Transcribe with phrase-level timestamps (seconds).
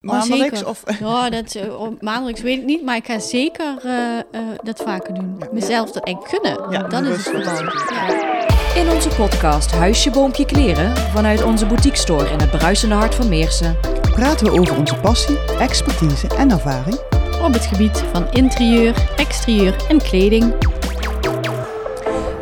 [0.00, 0.68] Maandelijks zeker.
[0.68, 0.82] of...
[1.00, 4.24] Ja, dat, op maandelijks weet ik niet, maar ik ga zeker eh, eh,
[4.62, 5.36] dat vaker doen.
[5.38, 5.48] Ja.
[5.52, 6.70] Mezelf dat eigenlijk kunnen.
[6.72, 7.44] Ja, dat is het.
[7.90, 8.80] Ja.
[8.80, 13.28] In onze podcast Huisje Boompje Kleren vanuit onze boutique store in het bruisende hart van
[13.28, 13.76] Meersen.
[14.00, 16.98] praten we over onze passie, expertise en ervaring.
[17.42, 20.54] Op het gebied van interieur, exterieur en kleding.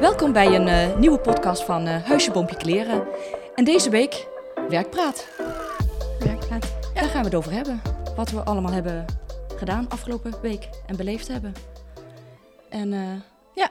[0.00, 3.02] Welkom bij een eh, nieuwe podcast van eh, Huisje Boompje Kleren.
[3.54, 4.26] En deze week
[4.68, 5.26] Werkpraat.
[7.18, 7.80] Gaan we het over hebben.
[8.16, 9.04] Wat we allemaal hebben
[9.56, 11.52] gedaan afgelopen week en beleefd hebben.
[12.68, 13.00] En eh,
[13.54, 13.70] Ja.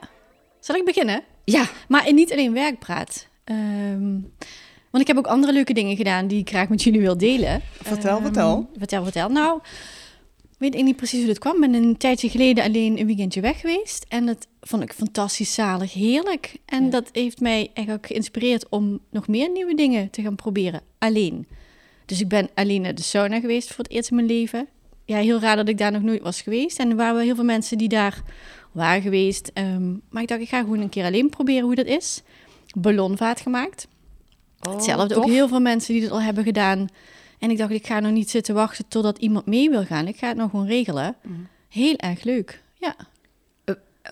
[0.60, 1.24] Zal ik beginnen?
[1.44, 3.28] ja, Maar niet alleen werkpraat.
[3.44, 4.12] Ehm,
[4.92, 7.62] want ik heb ook andere leuke dingen gedaan die ik graag met jullie wil delen.
[7.82, 8.70] Vertel, Ehm, vertel.
[8.78, 9.30] Vertel, vertel.
[9.30, 9.60] Nou,
[10.58, 11.64] weet ik niet precies hoe dat kwam.
[11.64, 14.06] Ik ben een tijdje geleden alleen een weekendje weg geweest.
[14.10, 16.58] En dat vond ik fantastisch zalig, heerlijk.
[16.66, 16.90] En Ja.
[16.90, 20.82] dat heeft mij eigenlijk geïnspireerd om nog meer nieuwe dingen te gaan proberen.
[20.98, 21.48] Alleen.
[22.08, 24.68] Dus ik ben alleen naar de sauna geweest voor het eerst in mijn leven.
[25.06, 26.80] Ja, heel raar dat ik daar nog nooit was geweest.
[26.80, 28.22] En er waren wel heel veel mensen die daar
[28.72, 29.52] waren geweest.
[29.54, 32.22] Ehm, maar ik dacht, ik ga gewoon een keer alleen proberen hoe dat is.
[32.76, 33.88] Ballonvaart gemaakt.
[34.60, 36.88] Hetzelfde, ook heel veel mensen die dat al hebben gedaan.
[37.40, 40.08] En ik dacht, ik ga nog niet zitten wachten totdat iemand mee wil gaan.
[40.08, 41.16] Ik ga het nog gewoon regelen.
[41.22, 41.34] Mhm.
[41.70, 42.62] Heel erg leuk.
[42.74, 42.96] Ja.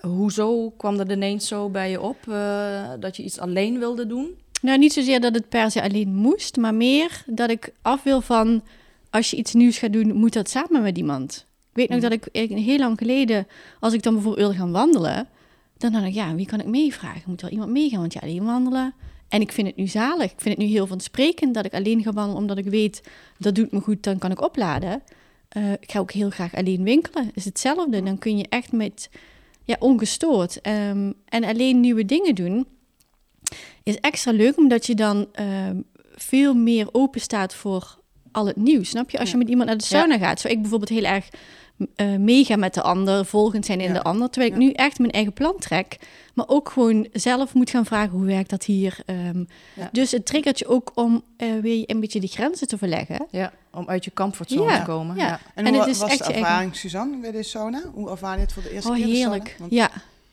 [0.00, 4.34] Hoezo kwam dat ineens zo bij je op eh, dat je iets alleen wilde doen?
[4.62, 8.20] Nou, niet zozeer dat het per se alleen moest, maar meer dat ik af wil
[8.20, 8.62] van...
[9.10, 11.46] als je iets nieuws gaat doen, moet dat samen met iemand.
[11.70, 12.10] Ik weet nog Mhm.
[12.10, 13.46] dat ik heel lang geleden...
[13.80, 15.28] als ik dan bijvoorbeeld wil gaan wandelen...
[15.76, 17.22] dan dacht ik, ja, wie kan ik meevragen?
[17.26, 18.00] Moet er iemand meegaan?
[18.00, 18.94] Want ja, alleen wandelen...
[19.28, 20.32] En ik vind het nu zalig.
[20.32, 22.40] Ik vind het nu heel vansprekend dat ik alleen ga wandelen...
[22.40, 23.02] omdat ik weet,
[23.38, 25.02] dat doet me goed, dan kan ik opladen.
[25.48, 27.30] Eh, ik ga ook heel graag alleen winkelen.
[27.34, 28.02] is hetzelfde.
[28.02, 29.10] Dan kun je echt met...
[29.64, 30.60] Ja, ongestoord.
[30.60, 32.66] Ehm, en alleen nieuwe dingen doen
[33.82, 35.80] is extra leuk, omdat je dan ehm,
[36.14, 37.98] veel meer open staat voor
[38.32, 38.88] al het nieuws.
[38.88, 39.18] Snap je?
[39.18, 41.28] Als je met iemand naar de sauna gaat, zou ik bijvoorbeeld heel erg
[41.96, 43.92] eh meegaan met de ander, volgend zijn in Ja.
[43.92, 44.66] de ander, terwijl ik Ja.
[44.66, 45.96] nu echt mijn eigen plan trek,
[46.34, 48.98] maar ook gewoon zelf moet gaan vragen hoe werkt dat hier.
[49.06, 49.44] Ehm,
[49.74, 49.88] Ja.
[49.92, 53.26] Dus het triggert je ook om eh, weer een beetje de grenzen te verleggen.
[53.30, 55.16] Ja, om uit je comfortzone Ja, te komen.
[55.16, 55.26] ja.
[55.26, 55.40] Ja.
[55.54, 57.82] En, En hoe het is was echt de je eigen- ervaring, Suzanne, bij de sauna?
[57.94, 59.42] Hoe ervaar je het voor de eerste Oh, keer de heerlijk.
[59.46, 59.58] sauna?
[59.58, 59.90] Want- Ja,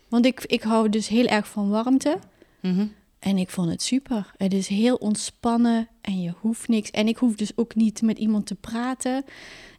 [0.10, 2.18] want ik, ik hou dus heel erg van warmte.
[2.60, 2.86] Mhm.
[3.24, 4.32] En ik vond het super.
[4.38, 6.92] Het is heel ontspannen en je hoeft niks.
[6.92, 9.24] En ik hoef dus ook niet met iemand te praten.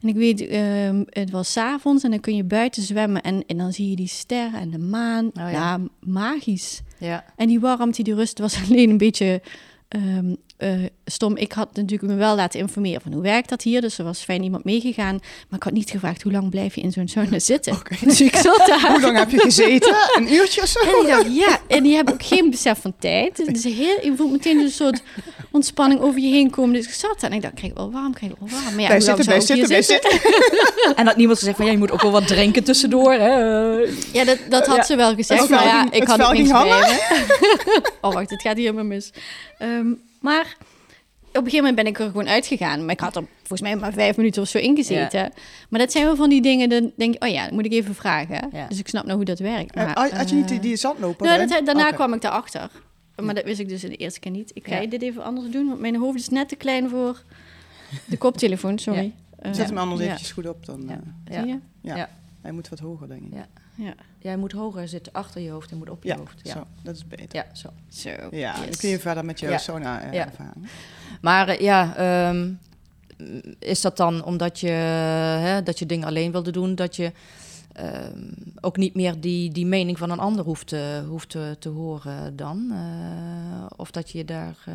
[0.01, 3.43] En ik weet, ehm, het was 's avonds en dan kun je buiten zwemmen en,
[3.47, 5.29] en dan zie je die sterren en de maan.
[5.33, 5.49] ja.
[5.49, 5.79] ja.
[5.99, 6.81] magisch.
[6.99, 7.25] ja.
[7.35, 9.41] En die warmte, die rust was alleen een beetje
[9.87, 10.69] ehm, eh,
[11.05, 11.37] stom.
[11.37, 13.81] Ik had natuurlijk me wel laten informeren van hoe werkt dat hier.
[13.81, 15.19] Dus er was fijn iemand meegegaan.
[15.49, 17.73] Maar ik had niet gevraagd hoe lang blijf je in zo'n sauna zitten.
[17.73, 17.95] Oké.
[18.05, 18.91] Dus ik zat daar.
[18.91, 19.95] Hoe lang heb je gezeten?
[20.17, 20.79] Een uurtje of zo?
[20.79, 23.37] En dacht, ja, en die hebben ook geen besef van tijd.
[23.37, 25.01] Het is heel, je voelt meteen een soort
[25.51, 26.73] ontspanning over je heen komen.
[26.73, 28.63] Dus ik zat daar en ik dacht, krijg ik wel warm, krijg ik wel warm.
[28.75, 30.19] Maar ja, lang zitten, ik zitten, bij zitten.
[30.95, 33.13] En dat niemand gezegd van ja, je moet ook wel wat drinken tussendoor.
[33.13, 33.33] Hè?
[34.11, 34.83] Ja, dat, dat had Ja.
[34.83, 35.41] ze wel gezegd.
[35.41, 36.99] Het Maar vel ja, ging- ik had ook ging niks bij.
[38.01, 39.11] Oh, wacht, het gaat hier helemaal mis.
[39.57, 39.87] Ehm,
[40.25, 40.57] maar
[41.27, 42.81] op een gegeven moment ben ik er gewoon uitgegaan.
[42.85, 45.31] Maar ik had er volgens mij maar vijf minuten of zo ingezeten.
[45.69, 47.71] Maar dat zijn wel van die dingen, dan denk ik, oh ja, dat moet ik
[47.71, 48.49] even vragen.
[48.53, 48.67] Ja.
[48.67, 49.75] Dus ik snap nou hoe dat werkt.
[49.75, 51.25] Maar, Had had je niet die, eh, die zandloper?
[51.25, 52.71] Nou, dat, daarna kwam ik daarachter.
[53.21, 54.51] Maar dat wist ik dus de eerste keer niet.
[54.53, 54.87] Ik ga Ja.
[54.87, 57.23] dit even anders doen, want mijn hoofd is net te klein voor
[58.05, 58.79] de koptelefoon.
[58.79, 59.13] Sorry.
[59.39, 60.05] Eh, Zet hem anders ja.
[60.05, 60.65] eventjes goed op.
[60.65, 60.99] Dan, Ja.
[61.25, 61.59] eh, Zie je?
[61.81, 61.95] ja.
[61.95, 62.09] Ja.
[62.41, 63.33] Hij moet wat hoger, denk ik.
[63.75, 63.93] Ja.
[64.19, 66.39] Jij moet hoger zitten achter je hoofd en moet op je Ja, hoofd.
[66.43, 66.67] Ja, zo.
[66.83, 67.25] Dat is beter.
[67.31, 67.69] ja zo.
[67.89, 68.09] Zo.
[68.31, 68.59] Ja, yes.
[68.59, 69.57] dan kun je verder met je Ja.
[69.57, 70.25] sauna eh, Ja.
[70.25, 70.67] ervaring.
[71.21, 72.51] Maar eh, ja, ehm,
[73.59, 74.67] is dat dan omdat je,
[75.41, 77.11] hè, dat je dingen alleen wilde doen, dat je
[77.75, 78.19] ehm,
[78.61, 82.35] ook niet meer die, die mening van een ander hoeft, te, hoeft te, te horen
[82.35, 82.67] dan?
[82.71, 84.55] Eh, of dat je daar...
[84.65, 84.73] eh,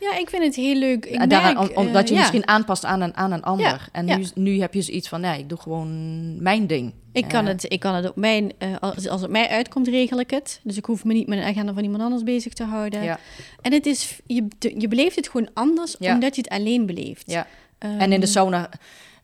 [0.00, 1.04] Ja, ik vind het heel leuk.
[1.06, 2.16] Ik daaraan- merk, om- omdat je eh, ja.
[2.18, 3.66] misschien aanpast aan een, aan een ander.
[3.66, 4.16] Ja, en ja.
[4.16, 6.92] Nu, nu heb je zoiets van, nee, ik doe gewoon mijn ding.
[7.12, 10.30] Ik kan, het, ik kan het op mijn, als, als het mij uitkomt, regel ik
[10.30, 10.60] het.
[10.62, 13.18] Dus ik hoef me niet met een agenda van iemand anders bezig te houden.
[13.62, 14.46] En het is, je,
[14.78, 17.30] je beleeft het gewoon anders, omdat je het alleen beleeft.
[17.30, 17.46] ja.
[17.78, 18.68] Ehm, En in de sauna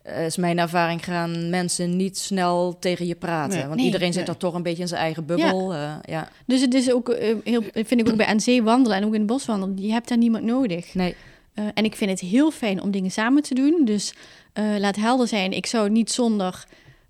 [0.05, 3.57] eh, is mijn ervaring gaan mensen niet snel tegen je praten.
[3.57, 3.63] Nee.
[3.65, 3.85] want Nee.
[3.85, 5.73] iedereen zit er toch een beetje in zijn eigen bubbel.
[5.73, 6.01] Ja.
[6.05, 6.29] ja.
[6.45, 9.13] Dus het is ook, eh, heel, vind ik ook bij aan zee wandelen en ook
[9.13, 9.77] in het bos wandelen.
[9.81, 10.93] Je hebt daar niemand nodig.
[10.93, 11.15] Nee.
[11.53, 13.81] Eh, en ik vind het heel fijn om dingen samen te doen.
[13.85, 14.13] Dus
[14.53, 16.65] eh, laat helder zijn, ik zou niet zonder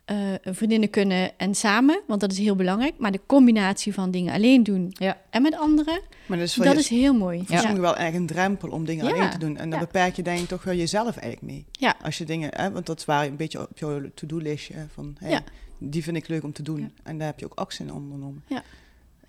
[0.06, 2.94] eh, vriendinnen kunnen en samen, want dat is heel belangrijk.
[2.98, 5.18] Maar de combinatie van dingen alleen doen Ja.
[5.30, 7.38] en met anderen, Maar dat is voor, dat je, is heel mooi.
[7.46, 9.12] voor sommigen wel erg een drempel om dingen Ja.
[9.14, 9.58] alleen te doen.
[9.58, 9.86] En dan Ja.
[9.86, 11.66] beperk je denk ik toch wel jezelf eigenlijk mee.
[11.72, 11.96] Ja.
[12.04, 14.74] Als je dingen, hè, want dat waren een beetje op je to-do-listje.
[14.74, 15.42] hè, Van, hey, Ja.
[15.78, 16.80] Die vind ik leuk om te doen.
[16.80, 16.88] Ja.
[17.04, 18.44] En daar heb je ook actie in ondernomen.
[18.48, 18.64] Ja.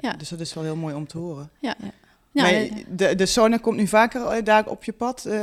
[0.00, 0.12] Ja.
[0.12, 1.50] Dus dat is wel heel mooi om te horen.
[1.60, 1.75] Ja.
[1.78, 1.90] Ja.
[2.43, 5.40] Nou, maar de, de sauna komt nu vaker eh, daar op je pad, eh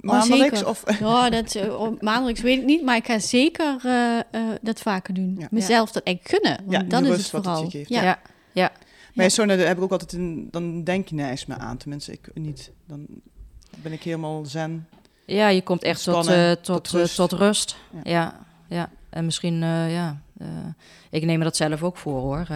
[0.00, 0.58] maandelijks?
[0.58, 0.68] zeker.
[0.68, 4.24] of, Ja, dat, op maandelijks weet ik niet, maar ik ga zeker eh, eh,
[4.62, 5.36] dat vaker doen.
[5.38, 5.46] Ja.
[5.50, 7.62] Mezelf dat echt gunnen, want Ja, dat is het wat het vooral.
[7.64, 7.88] je geeft.
[7.88, 8.18] ja.
[8.52, 8.72] Ja.
[9.14, 11.76] Sauna daar heb ik ook altijd een, dan denk je nergens meer aan.
[11.76, 12.72] Tenminste, ik niet.
[12.86, 13.06] Dan
[13.82, 14.86] ben ik helemaal zen.
[15.26, 17.16] Ja, je komt echt tot, eh, tot, tot eh, rust.
[17.16, 17.76] tot rust.
[17.92, 18.00] Ja.
[18.04, 18.40] Ja.
[18.68, 20.22] ja, En misschien, eh, ja,
[21.10, 22.46] ik neem me dat zelf ook voor hoor.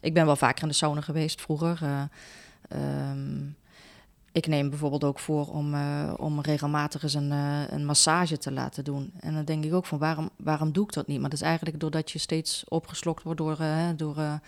[0.00, 1.78] Ik ben wel vaker in de sauna geweest vroeger.
[1.82, 2.02] Eh,
[2.68, 3.44] ehm,
[4.32, 5.74] ik neem bijvoorbeeld ook voor om,
[6.16, 7.30] om regelmatig eens een,
[7.70, 9.12] een massage te laten doen.
[9.20, 11.20] En dan denk ik ook van waarom, waarom doe ik dat niet?
[11.20, 13.58] Maar dat is eigenlijk doordat je steeds opgeslokt wordt door,
[13.96, 14.40] door,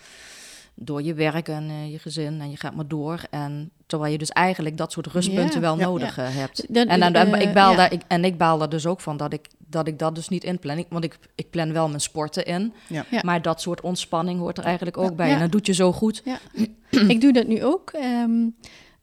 [0.81, 2.41] door je werk en eh, je gezin.
[2.41, 3.21] En je gaat maar door.
[3.29, 5.59] En terwijl je dus eigenlijk dat soort rustpunten Ja.
[5.59, 5.85] wel Ja.
[5.85, 6.65] nodig eh, hebt.
[6.73, 7.77] Dat- En, dan, dan- eh, ik baal ja.
[7.77, 10.29] daar, ik, en ik baal daar dus ook van dat ik, dat ik dat dus
[10.29, 10.77] niet inplan.
[10.77, 12.73] Ik, want ik, ik plan wel mijn sporten in.
[12.87, 13.05] Ja.
[13.11, 13.21] Ja.
[13.25, 15.15] Maar dat soort ontspanning hoort er eigenlijk ook Ja.
[15.15, 15.27] bij.
[15.27, 15.33] Ja.
[15.33, 16.23] En dat doet je zo goed.
[17.07, 17.89] ik doe dat nu ook.
[17.91, 18.47] Ehm,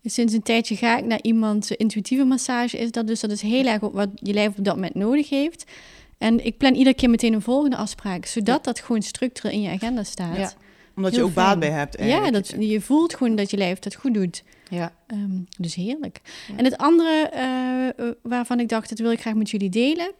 [0.05, 3.07] sinds een tijdje ga ik naar iemand, eh, intuïtieve massage is dat.
[3.07, 5.65] Dus dat is heel erg op wat je lijf op dat moment nodig heeft.
[6.19, 9.71] En ik plan iedere keer meteen een volgende afspraak, zodat dat gewoon structureel in je
[9.71, 10.57] agenda staat.
[10.97, 11.97] Omdat Heel je ook baat bij hebt.
[12.03, 14.43] Ja, dat, je voelt gewoon dat je lijf dat goed doet.
[14.71, 14.93] Ja.
[15.07, 16.21] Ehm, dus heerlijk.
[16.49, 16.57] Ja.
[16.57, 20.11] En het andere eh, eh, waarvan ik dacht, dat wil ik graag met jullie delen.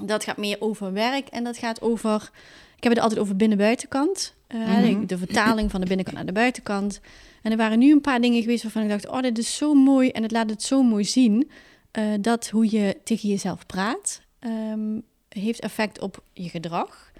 [0.00, 2.30] Dat gaat meer over werk en dat gaat over...
[2.76, 4.34] Ik heb het altijd over binnen-buitenkant.
[4.46, 5.06] Eh, Mhm.
[5.06, 7.00] De vertaling van de binnenkant naar de buitenkant.
[7.42, 9.08] En er waren nu een paar dingen geweest waarvan ik dacht...
[9.08, 11.50] oh, dit is zo mooi en het laat het zo mooi zien...
[11.90, 14.20] eh, dat hoe je tegen jezelf praat...
[14.38, 14.98] ehm,
[15.28, 17.12] heeft effect op je gedrag.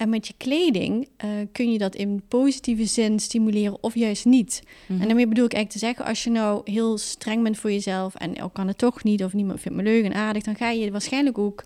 [0.00, 4.62] En met je kleding eh, kun je dat in positieve zin stimuleren of juist niet.
[4.86, 5.00] Mhm.
[5.00, 8.14] En daarmee bedoel ik eigenlijk te zeggen, als je nou heel streng bent voor jezelf
[8.14, 10.70] en ook kan het toch niet, of niemand vindt me leuk en aardig, dan ga
[10.70, 11.64] je waarschijnlijk ook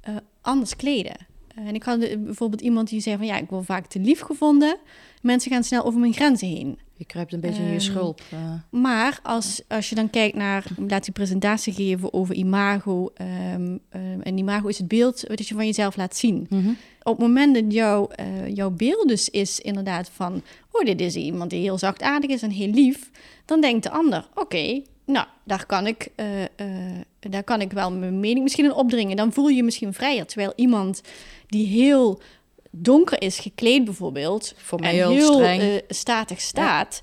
[0.00, 1.16] eh, anders kleden.
[1.48, 4.20] Eh, en ik had bijvoorbeeld iemand die zei van ja, ik word vaak te lief
[4.20, 4.76] gevonden.
[5.22, 6.78] Mensen gaan snel over mijn grenzen heen.
[6.96, 8.20] Je kruipt een beetje in je Ehm, schulp.
[8.70, 13.10] Maar als, als je dan kijkt naar, laat die presentatie geven over imago.
[13.14, 13.76] ehm,
[14.22, 16.46] en imago is het beeld wat je van jezelf laat zien.
[16.50, 16.70] Mhm.
[17.02, 20.42] Op het moment dat jouw, eh, jouw beeld dus is inderdaad van...
[20.70, 23.10] oh, dit is iemand die heel zachtaardig is en heel lief...
[23.44, 26.48] dan denkt de ander, oké, nou, daar kan, ik, eh, eh,
[27.20, 29.16] daar kan ik wel mijn mening misschien in opdringen.
[29.16, 30.26] Dan voel je je misschien vrijer.
[30.26, 31.00] Terwijl iemand
[31.46, 32.20] die heel
[32.70, 34.54] donker is gekleed bijvoorbeeld...
[34.56, 37.02] Voor mij en heel, statig staat...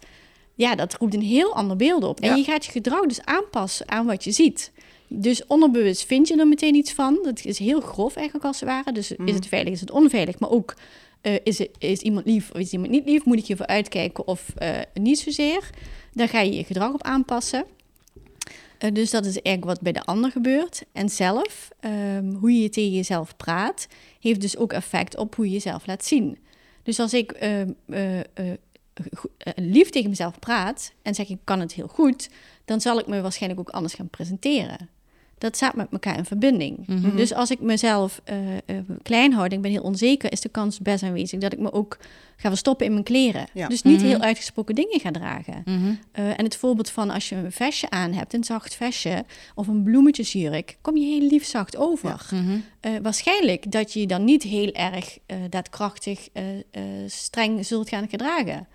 [0.56, 0.76] Ja.
[0.76, 2.24] dat roept een heel ander beeld op.
[2.24, 2.30] Ja.
[2.30, 4.72] En je gaat je gedrag dus aanpassen aan wat je ziet.
[5.10, 7.20] Dus onderbewust vind je er meteen iets van.
[7.24, 8.92] Dat is heel grof eigenlijk als het ware.
[8.92, 9.28] Dus Mhm.
[9.28, 10.40] is het veilig, is het onveilig?
[10.40, 10.74] Maar ook,
[11.22, 13.26] eh, is, het, is iemand lief of is iemand niet lief?
[13.26, 15.70] Moet ik hiervoor uitkijken of eh, niet zozeer?
[16.14, 17.66] Daar ga je je gedrag op aanpassen.
[18.78, 20.84] Eh, dus dat is eigenlijk wat bij de ander gebeurt.
[20.92, 23.88] En zelf, ehm, hoe je tegen jezelf praat,
[24.20, 26.38] heeft dus ook effect op hoe je jezelf laat zien.
[26.84, 31.60] Dus als ik ehm, eh, eh, eh, lief tegen mezelf praat en zeg ik kan
[31.60, 32.30] het heel goed,
[32.66, 34.90] dan zal ik me waarschijnlijk ook anders gaan presenteren.
[35.40, 36.88] Dat staat met elkaar in verbinding.
[36.88, 37.16] Mhm.
[37.16, 38.38] Dus als ik mezelf eh,
[39.02, 41.98] klein houd ik ben heel onzeker, is de kans best aanwezig dat ik me ook
[42.36, 43.46] ga verstoppen in mijn kleren.
[43.54, 43.68] Ja.
[43.68, 44.06] Dus niet Mhm.
[44.08, 45.62] heel uitgesproken dingen ga dragen.
[45.66, 45.94] Mhm.
[46.12, 49.26] Eh, en het voorbeeld van als je een vestje aan hebt, een zacht vestje
[49.56, 52.26] of een bloemetjesjurk, kom je heel lief zacht over.
[53.02, 55.18] Waarschijnlijk dat je je dan niet heel erg
[55.50, 56.28] daadkrachtig
[57.08, 58.68] streng zult gaan gedragen.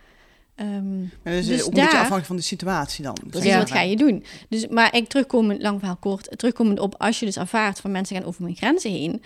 [0.57, 3.17] Is Dus beetje daar- afhankelijk van de situatie dan.
[3.31, 3.59] Precies, Ja.
[3.59, 4.25] wat ga je doen?
[4.49, 8.17] Dus, maar ik terugkomend, lang verhaal kort, terugkomend op als je dus ervaart van mensen
[8.17, 9.23] gaan over mijn grenzen heen,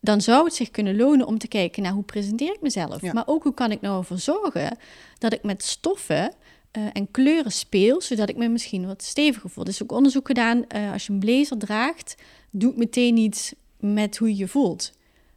[0.00, 3.00] dan zou het zich kunnen lonen om te kijken naar hoe presenteer ik mezelf.
[3.00, 3.12] Ja.
[3.12, 4.76] Maar ook hoe kan ik nou ervoor zorgen
[5.18, 6.32] dat ik met stoffen
[6.70, 9.64] eh, en kleuren speel, zodat ik me misschien wat steviger voel.
[9.64, 12.14] Er is ook onderzoek gedaan, eh, als je een blazer draagt,
[12.50, 14.92] doet meteen iets met hoe je je voelt.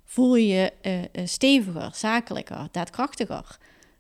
[0.05, 0.93] Voel je je eh,
[1.25, 3.57] steviger, zakelijker, daadkrachtiger.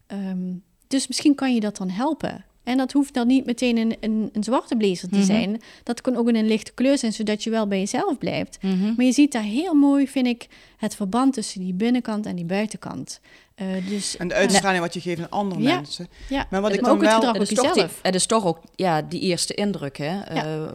[0.07, 0.53] Ehm,
[0.91, 2.45] dus misschien kan je dat dan helpen.
[2.63, 5.25] En dat hoeft dan niet meteen een, een, een zwarte blazer te Mhm.
[5.25, 5.61] zijn.
[5.83, 8.57] Dat kan ook in een lichte kleur zijn, zodat je wel bij jezelf blijft.
[8.61, 8.93] Mhm.
[8.95, 12.45] Maar je ziet daar heel mooi, vind ik, het verband tussen die binnenkant en die
[12.45, 13.19] buitenkant.
[13.55, 15.75] Eh, dus, En de uitstraling wat je geeft aan andere Ja.
[15.75, 16.07] mensen.
[16.29, 16.47] ja.
[16.49, 17.33] Maar wat ik ook dan wel...
[17.33, 20.19] Het is, op toch die, het is toch ook ja, die eerste indruk, hè?
[20.21, 20.71] eh,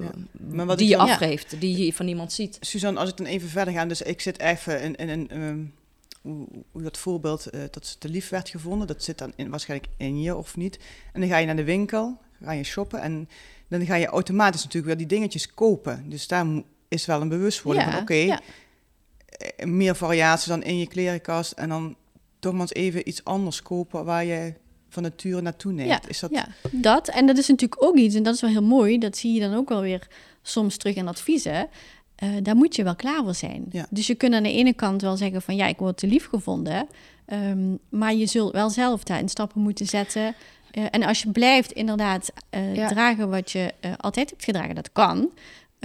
[0.50, 2.56] Maar wat die je afgeeft, die je van iemand ziet.
[2.60, 5.58] Suzanne, als ik dan even verder ga, dus ik zit even in, in een, ehm,
[6.26, 9.50] hoe, hoe dat voorbeeld eh, dat ze te lief werd gevonden, dat zit dan in,
[9.50, 10.78] waarschijnlijk in je of niet.
[11.12, 13.28] En dan ga je naar de winkel, ga je shoppen en
[13.68, 16.04] dan ga je automatisch natuurlijk weer die dingetjes kopen.
[16.10, 16.46] Dus daar
[16.88, 18.40] is wel een bewustwording van, oké, ja.
[19.26, 21.96] eh, meer variatie dan in je klerenkast en dan
[22.38, 24.54] toch maar eens even iets anders kopen waar je
[24.88, 25.88] van nature naartoe neemt.
[25.88, 27.08] Ja, is dat, ja, dat.
[27.08, 29.40] En dat is natuurlijk ook iets, en dat is wel heel mooi, dat zie je
[29.40, 30.08] dan ook wel weer
[30.42, 31.68] soms terug in adviezen.
[32.16, 33.64] Eh, daar moet je wel klaar voor zijn.
[33.70, 33.86] Ja.
[33.90, 36.28] Dus je kunt aan de ene kant wel zeggen van ja, ik word te lief
[36.28, 36.86] gevonden.
[37.26, 40.34] Ehm, maar je zult wel zelf daarin stappen moeten zetten.
[40.70, 42.88] Eh, en als je blijft inderdaad eh, Ja.
[42.88, 45.30] dragen wat je altijd hebt gedragen, dat kan.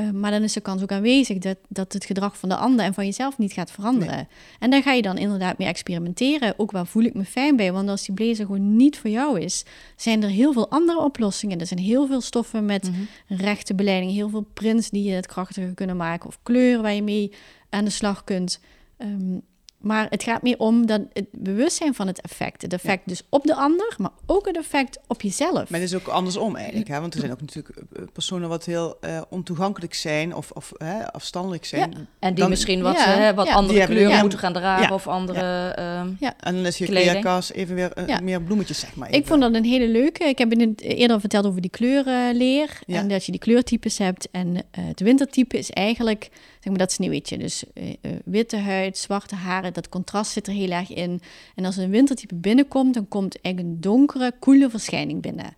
[0.01, 2.86] Eh, maar dan is de kans ook aanwezig dat, dat het gedrag van de ander
[2.86, 4.27] en van jezelf niet gaat veranderen.
[4.60, 6.53] En daar ga je dan inderdaad mee experimenteren.
[6.58, 7.72] Ook waar voel ik me fijn bij.
[7.72, 9.65] Want als die blazer gewoon niet voor jou is,
[9.96, 11.60] zijn er heel veel andere oplossingen.
[11.60, 13.41] Er zijn heel veel stoffen met Mhm.
[13.41, 16.27] rechte beleiding, heel veel prints die je het krachtiger kunnen maken.
[16.27, 17.31] Of kleuren waar je mee
[17.70, 18.60] aan de slag kunt.
[18.98, 19.38] Ehm,
[19.82, 22.62] maar het gaat meer om dat het bewustzijn van het effect.
[22.62, 25.70] Het effect dus op de ander, maar ook het effect op jezelf.
[25.70, 27.00] Maar het is ook andersom eigenlijk, hè?
[27.00, 31.12] want er zijn ook natuurlijk eh, personen wat heel eh, ontoegankelijk zijn of, of hè,
[31.12, 31.94] afstandelijk zijn.
[32.20, 33.54] En die Dan- misschien wat, Ja, hè, wat ja.
[33.54, 34.22] andere kleuren ja.
[34.22, 34.94] moeten gaan dragen Ja.
[34.94, 35.70] of andere...
[35.70, 36.10] ehm,
[36.40, 38.20] En dan is je kleerkast even weer eh, Ja.
[38.20, 39.12] meer bloemetjes, zeg maar.
[39.12, 40.24] Ik vond dat een hele leuke.
[40.24, 42.80] Ik heb in het eerder verteld over die kleurenleer.
[42.86, 42.98] Ja.
[43.00, 44.28] En dat je die kleurtypes hebt.
[44.32, 46.30] En eh, het wintertype is eigenlijk,
[46.62, 47.38] zeg maar, dat sneeuwwitje.
[47.38, 51.22] Dus eh, eh, witte huid, zwarte haren, dat contrast zit er heel erg in.
[51.56, 55.56] En als een wintertype binnenkomt, dan komt eigenlijk een donkere, koele verschijning binnen.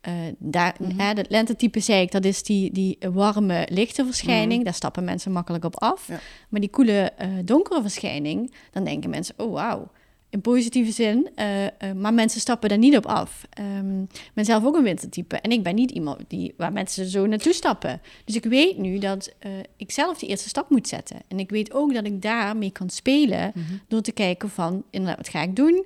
[0.00, 1.00] Eh, daar, Mhm.
[1.00, 4.64] hè, dat lentetype zei ik, dat is die, die warme, lichte verschijning.
[4.64, 6.08] Daar stappen mensen makkelijk op af.
[6.08, 6.20] Ja.
[6.48, 7.12] Maar die koele,
[7.44, 9.90] donkere verschijning, dan denken mensen, oh wauw.
[10.34, 13.46] In positieve zin, eh, eh, maar mensen stappen daar niet op af.
[13.50, 17.06] Ehm, ik ben zelf ook een wintertype en ik ben niet iemand die, waar mensen
[17.06, 18.00] zo naartoe stappen.
[18.24, 21.16] Dus ik weet nu dat eh, ik zelf die eerste stap moet zetten.
[21.28, 23.74] En ik weet ook dat ik daarmee kan spelen mhm.
[23.88, 25.84] door te kijken van, inderdaad, wat ga ik doen?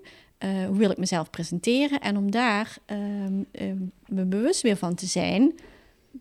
[0.66, 2.00] Hoe wil ik mezelf presenteren?
[2.00, 3.76] En om daar ehm, ehm,
[4.06, 5.52] me bewust weer van te zijn,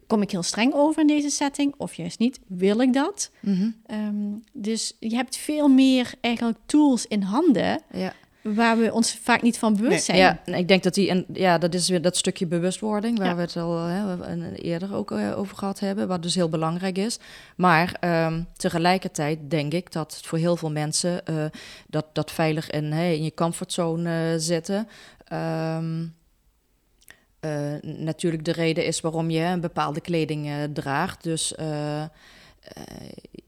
[0.07, 2.39] kom ik heel streng over in deze setting of juist niet?
[2.47, 3.31] Wil ik dat?
[3.39, 3.69] Mhm.
[3.85, 4.15] Ehm,
[4.53, 8.13] dus je hebt veel meer eigenlijk tools in handen Ja.
[8.41, 9.99] waar we ons vaak niet van bewust Nee.
[9.99, 10.17] zijn.
[10.17, 13.27] Ja, en ik denk dat die, en ja, dat is weer dat stukje bewustwording waar
[13.27, 13.35] Ja.
[13.35, 16.49] we het al hè, we een- eerder ook eh, over gehad hebben, wat dus heel
[16.49, 17.19] belangrijk is.
[17.55, 21.45] Maar ehm, tegelijkertijd denk ik dat voor heel veel mensen eh,
[21.87, 24.87] dat, dat veilig in, hè, in je comfortzone eh, zitten.
[25.25, 26.05] ehm,
[27.39, 31.23] eh, natuurlijk de reden is waarom je een bepaalde kleding eh, draagt.
[31.23, 32.03] Dus eh,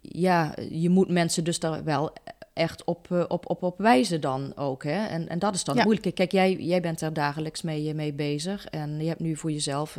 [0.02, 2.14] ja, je moet mensen dus daar wel
[2.54, 4.84] echt op, op, op, op wijzen dan ook.
[4.84, 5.06] Hè?
[5.08, 5.84] En, en dat is dan Ja.
[5.84, 6.16] moeilijk.
[6.16, 8.66] Kijk, jij, jij bent er dagelijks mee, mee bezig.
[8.66, 9.98] En je hebt nu voor jezelf...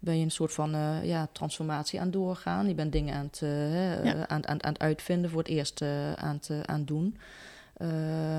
[0.00, 0.70] ben je een soort van
[1.02, 2.68] ja, transformatie aan doorgaan.
[2.68, 3.38] Je bent dingen aan het,
[4.04, 4.26] Ja.
[4.26, 5.82] aan, aan, aan het uitvinden, voor het eerst
[6.14, 7.16] aan, het, aan doen.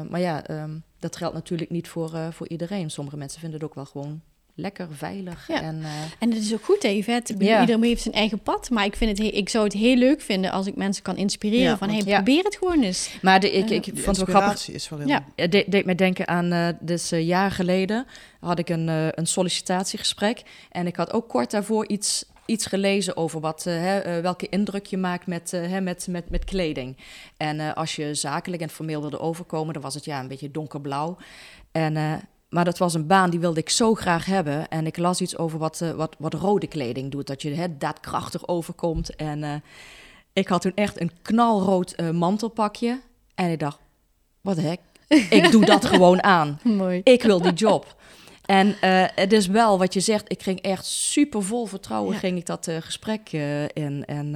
[0.10, 2.90] Maar ja, ehm, dat geldt natuurlijk niet voor, voor iedereen.
[2.90, 4.22] Sommige mensen vinden het ook wel gewoon
[4.60, 5.48] lekker, veilig.
[5.48, 5.62] Ja.
[5.62, 5.90] En, eh,
[6.20, 7.34] En dat is ook goed, hè, Yvette?
[7.34, 8.70] Iedereen heeft zijn eigen pad.
[8.70, 11.18] Maar ik, vind het he- ik zou het heel leuk vinden als ik mensen kan
[11.18, 11.64] inspireren.
[11.64, 12.22] Ja, van, want- hey, Ja.
[12.22, 13.10] probeer het gewoon eens.
[13.22, 14.70] maar de, ik, Eh, ik vond het wel grappig.
[14.70, 15.08] is wel heel...
[15.08, 15.24] Ja.
[15.36, 18.06] Het deed, deed me denken aan, eh dus eh, jaren geleden
[18.40, 20.42] had ik een, eh, een sollicitatiegesprek.
[20.72, 24.98] En ik had ook kort daarvoor iets, iets gelezen over wat, hè, welke indruk je
[24.98, 26.98] maakt met, hè, met, met, met kleding.
[27.38, 30.52] En eh, als je zakelijk en formeel wilde overkomen, dan was het ja, een beetje
[30.52, 31.18] donkerblauw.
[31.72, 32.14] En, eh,
[32.50, 34.68] maar dat was een baan die wilde ik zo graag hebben.
[34.68, 37.28] En ik las iets over wat, eh, wat, wat rode kleding doet.
[37.28, 39.16] Dat je hè, daadkrachtig overkomt.
[39.16, 39.54] En eh,
[40.34, 43.00] ik had toen echt een knalrood eh, mantelpakje.
[43.36, 43.80] En ik dacht,
[44.42, 44.80] wat de hek?
[45.30, 46.60] Ik doe dat gewoon aan.
[46.64, 47.02] Mooi.
[47.04, 47.98] Ik wil die job.
[48.46, 48.76] En
[49.16, 50.32] het is wel wat je zegt.
[50.32, 52.20] Ik ging echt super vol vertrouwen Ja.
[52.20, 53.32] ging ik dat gesprek
[53.74, 54.06] in.
[54.06, 54.36] En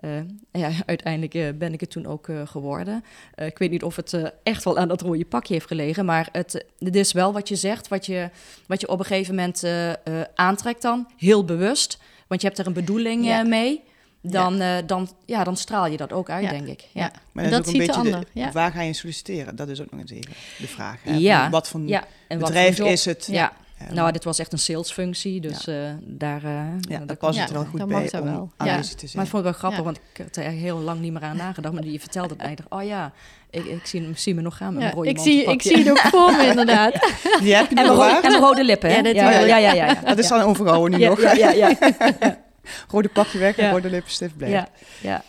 [0.00, 0.10] eh,
[0.52, 3.04] ja, uiteindelijk eh, ben ik het toen ook eh, geworden.
[3.34, 6.04] Eh, ik weet niet of het eh, echt wel aan dat rode pakje heeft gelegen.
[6.04, 7.88] Maar het, het is wel wat je zegt.
[7.88, 8.30] Wat je,
[8.66, 9.64] wat je op een gegeven moment
[10.34, 11.06] aantrekt dan.
[11.16, 11.98] Heel bewust.
[12.26, 13.42] Want je hebt er een bedoeling Ja.
[13.42, 13.82] mee.
[14.22, 16.50] Dan, eh, dan, ja, dan straal je dat ook uit, Ja.
[16.50, 16.84] denk ik.
[16.92, 17.12] Ja.
[17.32, 18.52] Maar dat, dat is ook ziet een de beetje ander, de, ja.
[18.52, 19.56] waar ga je solliciteren?
[19.56, 21.02] Dat is ook nog eens even de vraag.
[21.02, 21.14] Hè?
[21.14, 21.50] Ja.
[21.50, 23.28] Wat voor Ja, en wat bedrijf voor is het?
[23.30, 23.52] Ja,
[23.92, 26.44] Nou, dit was echt een salesfunctie, dus eh, daar...
[26.44, 28.50] eh, ja, dat Ja, het wel goed mag bij dat om wel.
[28.56, 29.84] aanwezig te Maar ik vond het wel grappig, Ja.
[29.84, 31.74] want ik had er heel lang niet meer aan nagedacht.
[31.74, 32.50] Maar je vertelde het mij.
[32.50, 33.12] Ik dacht, oh ja,
[33.50, 35.76] ik, ik zie, zie me nog gaan met Ja, mijn rode ik, zie, ik zie
[35.76, 36.92] het ook voor me, inderdaad.
[37.40, 38.96] Die heb je En nog en rode lippen, hè?
[38.96, 39.94] Ja, Ja, ja, ja, ja, ja.
[40.04, 41.20] Dat is dan overgehouden nu ja, nog.
[41.22, 41.76] ja, ja, ja,
[42.88, 44.70] Rode pakje weg en rode lippenstift blijft.
[45.00, 45.22] ja,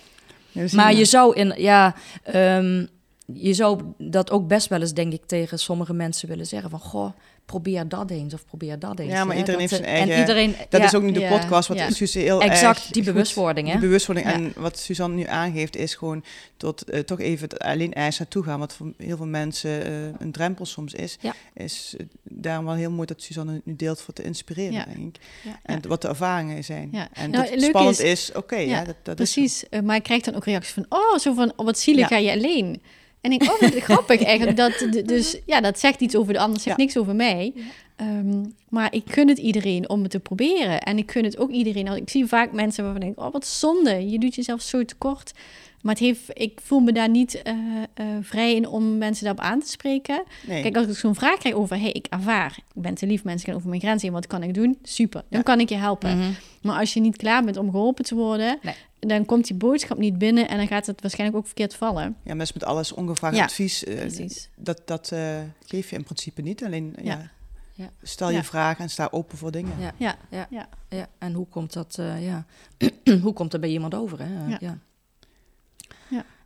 [0.72, 2.86] Maar je je zou in, ja, ehm,
[3.34, 6.80] je zou dat ook best wel eens, denk ik, tegen sommige mensen willen zeggen van,
[6.80, 7.12] goh,
[7.50, 9.12] probeer dat eens of probeer dat eens.
[9.12, 11.20] Ja, maar iedereen Dat, heeft zijn eigen- En iedereen, Dat ja, is ook niet de
[11.20, 11.90] Ja, podcast, wat ja.
[11.92, 13.74] Suze heel exact erg die goed- bewustwording, hè?
[13.74, 14.28] Die bewustwording.
[14.28, 14.34] Ja.
[14.34, 16.24] En wat Suzanne nu aangeeft, is gewoon
[16.58, 18.60] tot eh, toch even alleen ijs naartoe gaan.
[18.60, 21.18] Wat voor heel veel mensen eh, een drempel soms is.
[21.22, 21.34] Ja.
[21.54, 24.86] Is eh, daarom wel heel mooi dat Suzanne het nu deelt voor te inspireren, Ja.
[24.96, 25.22] denk ik.
[25.44, 25.60] Ja.
[25.64, 26.90] En wat de ervaringen zijn.
[26.92, 27.08] Ja.
[27.14, 29.32] En Nou, dat spannend is- is, oké, Ja, ja, dat, dat is.
[29.34, 32.08] Precies, eh, maar ik krijg dan ook reacties van, oh, zo van, oh, wat zielig,
[32.08, 32.82] ga je alleen.
[33.22, 34.58] En ik, oh, grappig eigenlijk.
[34.58, 36.84] Dat, dus ja, dat zegt iets over de ander, zegt Ja.
[36.84, 37.54] niks over mij.
[37.96, 40.82] Ehm, maar ik gun het iedereen om het te proberen.
[40.82, 41.88] En ik gun het ook iedereen.
[41.88, 44.10] Ik zie vaak mensen waarvan ik denk, oh, wat zonde.
[44.10, 45.32] Je doet jezelf zo tekort.
[45.82, 47.54] Maar het heeft, ik voel me daar niet eh,
[47.94, 50.24] eh, vrij in om mensen daarop aan te spreken.
[50.48, 50.62] Nee.
[50.62, 53.48] Kijk, als ik zo'n vraag krijg over, hey, ik ervaar, ik ben te lief, mensen
[53.48, 54.78] gaan over mijn grens heen, wat kan ik doen?
[54.84, 55.42] Super, dan Ja.
[55.42, 56.18] kan ik je helpen.
[56.18, 56.30] Mhm.
[56.62, 58.76] Maar als je niet klaar bent om geholpen te worden, Nee.
[59.00, 62.16] dan komt die boodschap niet binnen en dan gaat het waarschijnlijk ook verkeerd vallen.
[62.24, 64.50] Ja, mensen met alles ongevraagd Ja, advies, Precies.
[64.56, 66.64] dat, dat eh, geef je in principe niet.
[66.64, 67.12] Alleen, ja.
[67.14, 67.30] Ja.
[67.74, 67.90] Ja.
[68.02, 68.44] stel je Ja.
[68.44, 69.74] vragen en sta open voor dingen.
[69.80, 69.92] Ja.
[69.98, 70.48] Ja, Ja.
[70.50, 70.70] ja.
[70.90, 72.46] Ja, en hoe komt dat, eh, ja.
[73.24, 74.56] hoe komt dat bij iemand over, hè?
[74.60, 74.78] Ja.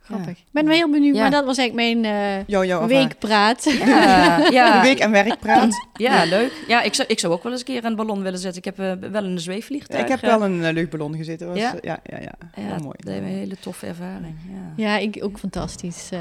[0.04, 0.28] Grappig.
[0.38, 1.20] Ik ben wel heel benieuwd, Ja.
[1.22, 3.64] maar dat was eigenlijk mijn eh, weekpraat.
[3.64, 4.82] Ja, De ja.
[4.82, 5.86] week- en werkpraat.
[5.96, 6.52] ja, leuk.
[6.68, 8.62] Ja, ik zou, ik zou ook wel eens een keer een ballon willen zetten.
[8.62, 10.02] Ik heb eh, wel een zweefvliegtuig.
[10.02, 11.48] ik heb eh, wel een uh, luchtballon gezeten.
[11.48, 11.74] Was, Ja?
[11.82, 11.98] ja?
[12.04, 12.32] ja, ja, ja.
[12.56, 12.96] Ja, Heel mooi.
[12.98, 14.34] dat is een hele toffe ervaring.
[14.76, 14.84] Ja.
[14.84, 16.08] Ja, ik ook fantastisch.
[16.12, 16.20] Eh,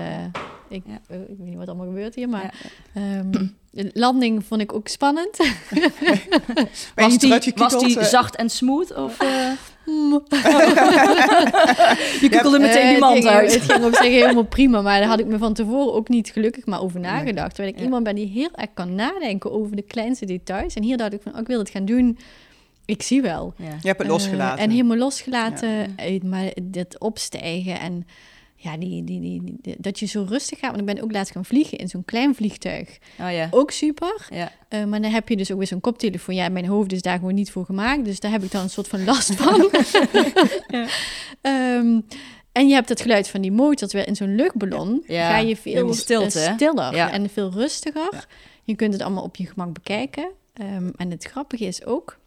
[0.69, 0.99] ik, Ja.
[1.07, 2.53] eh, ik weet niet wat allemaal gebeurt hier, maar
[2.93, 3.01] Ja.
[3.01, 3.31] ehm,
[3.71, 5.37] de landing vond ik ook spannend.
[6.95, 8.05] Was die, was die eh?
[8.05, 8.95] zacht en smooth?
[8.95, 9.27] Of, eh,
[9.85, 10.23] Mm.
[12.21, 13.53] je kikkelde meteen Eh, die mand het ging, uit.
[13.53, 16.29] Het ging op zich helemaal prima, maar daar had ik me van tevoren ook niet
[16.29, 17.49] gelukkig maar over nagedacht.
[17.55, 17.85] Terwijl ik Ja.
[17.85, 20.73] iemand ben die heel erg kan nadenken over de kleinste details.
[20.73, 22.17] En hier dacht ik van, oh, ik wil het gaan doen.
[22.85, 23.53] Ik zie wel.
[23.57, 23.65] Ja.
[23.81, 24.57] Je hebt het losgelaten.
[24.57, 25.69] Eh, en helemaal losgelaten.
[25.69, 25.85] Ja.
[25.95, 28.07] eh, Maar dit opstijgen en
[28.63, 30.69] ja, die, die, die, die- dat je zo rustig gaat.
[30.75, 32.97] Want ik ben ook laatst gaan vliegen in zo'n klein vliegtuig.
[33.19, 33.47] Oh ja.
[33.51, 34.27] Ook super.
[34.29, 34.51] Ja.
[34.69, 36.35] Eh, maar dan heb je dus ook weer zo'n koptelefoon.
[36.35, 38.05] Ja, mijn hoofd is daar gewoon niet voor gemaakt.
[38.05, 39.69] Dus daar heb ik dan een soort van last van.
[40.67, 40.85] ja.
[41.41, 41.99] Ehm,
[42.51, 43.87] en je hebt het geluid van die motor.
[43.87, 46.53] Terwijl in zo'n luchtballon Ja, ga je veel stilte, hè?
[46.53, 48.27] stiller en veel rustiger.
[48.63, 50.31] Je kunt het allemaal op je gemak bekijken.
[50.53, 52.21] Ehm, en het grappige is ook...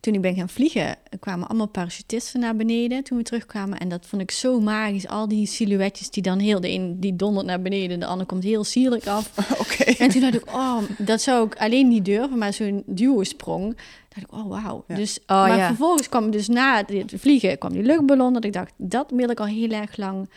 [0.00, 3.78] Toen ik ben gaan vliegen, kwamen allemaal parachutisten naar beneden toen we terugkwamen.
[3.78, 5.08] En dat vond ik zo magisch.
[5.08, 6.60] Al die silhouetjes die dan heel...
[6.60, 9.30] De een die dondert naar beneden, de ander komt heel sierlijk af.
[9.60, 9.82] Oké.
[9.84, 13.76] En toen dacht ik, oh, dat zou ik alleen niet durven, maar zo'n duo-sprong.
[14.08, 14.84] dacht ik, oh, wauw.
[14.88, 14.94] Ja.
[14.94, 15.66] Dus, Oh, maar ja.
[15.66, 18.32] vervolgens kwam dus na het vliegen, kwam die luchtballon.
[18.32, 20.30] Dat ik dacht, dat wil ik al heel erg lang.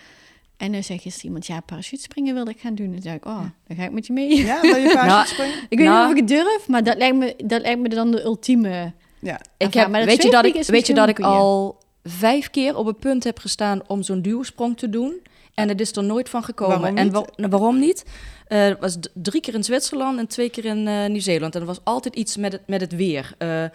[0.57, 2.85] En dan zei gisteren iemand, ja, parachutespringen wilde ik gaan doen.
[2.85, 4.37] En toen dacht ik, oh, dan ga ik met je mee.
[4.45, 5.55] Ja, wil je Nou, springen?
[5.69, 5.97] Ik weet Nou.
[5.99, 8.93] niet of ik het durf, maar dat lijkt me, dat lijkt me dan de ultieme...
[9.21, 9.39] Ja.
[9.57, 12.85] Ik heb, Maar weet je dat ik, weet je dat ik al vijf keer op
[12.85, 15.21] het punt heb gestaan om zo'n duwsprong te doen.
[15.53, 16.79] En het is er nooit van gekomen.
[16.79, 18.03] Waarom en wa- waarom niet?
[18.47, 21.55] Eh, Het was drie keer in Zwitserland en twee keer in eh, Nieuw-Zeeland.
[21.55, 23.33] En er was altijd iets met het, met het weer.
[23.37, 23.71] Eh, eh,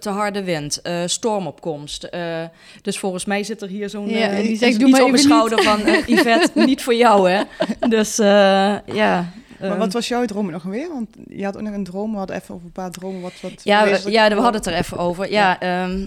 [0.00, 2.04] te harde wind, eh, stormopkomst.
[2.04, 2.42] Eh,
[2.82, 5.18] dus volgens mij zit er hier zo'n Ja, die zegt, iets doe maar op mijn
[5.22, 5.48] even niet.
[5.48, 6.14] schouder van...
[6.16, 7.42] Yvette, niet voor jou, hè?
[7.88, 9.32] Dus eh, ja...
[9.60, 10.88] Maar ehm, wat was jouw droom nog weer?
[10.88, 12.10] Want je had ook nog een droom.
[12.10, 13.20] We hadden even over een paar dromen.
[13.20, 15.30] Wat, wat Ja, we, ja, we hadden het er even over.
[15.30, 16.06] Ja, ehm,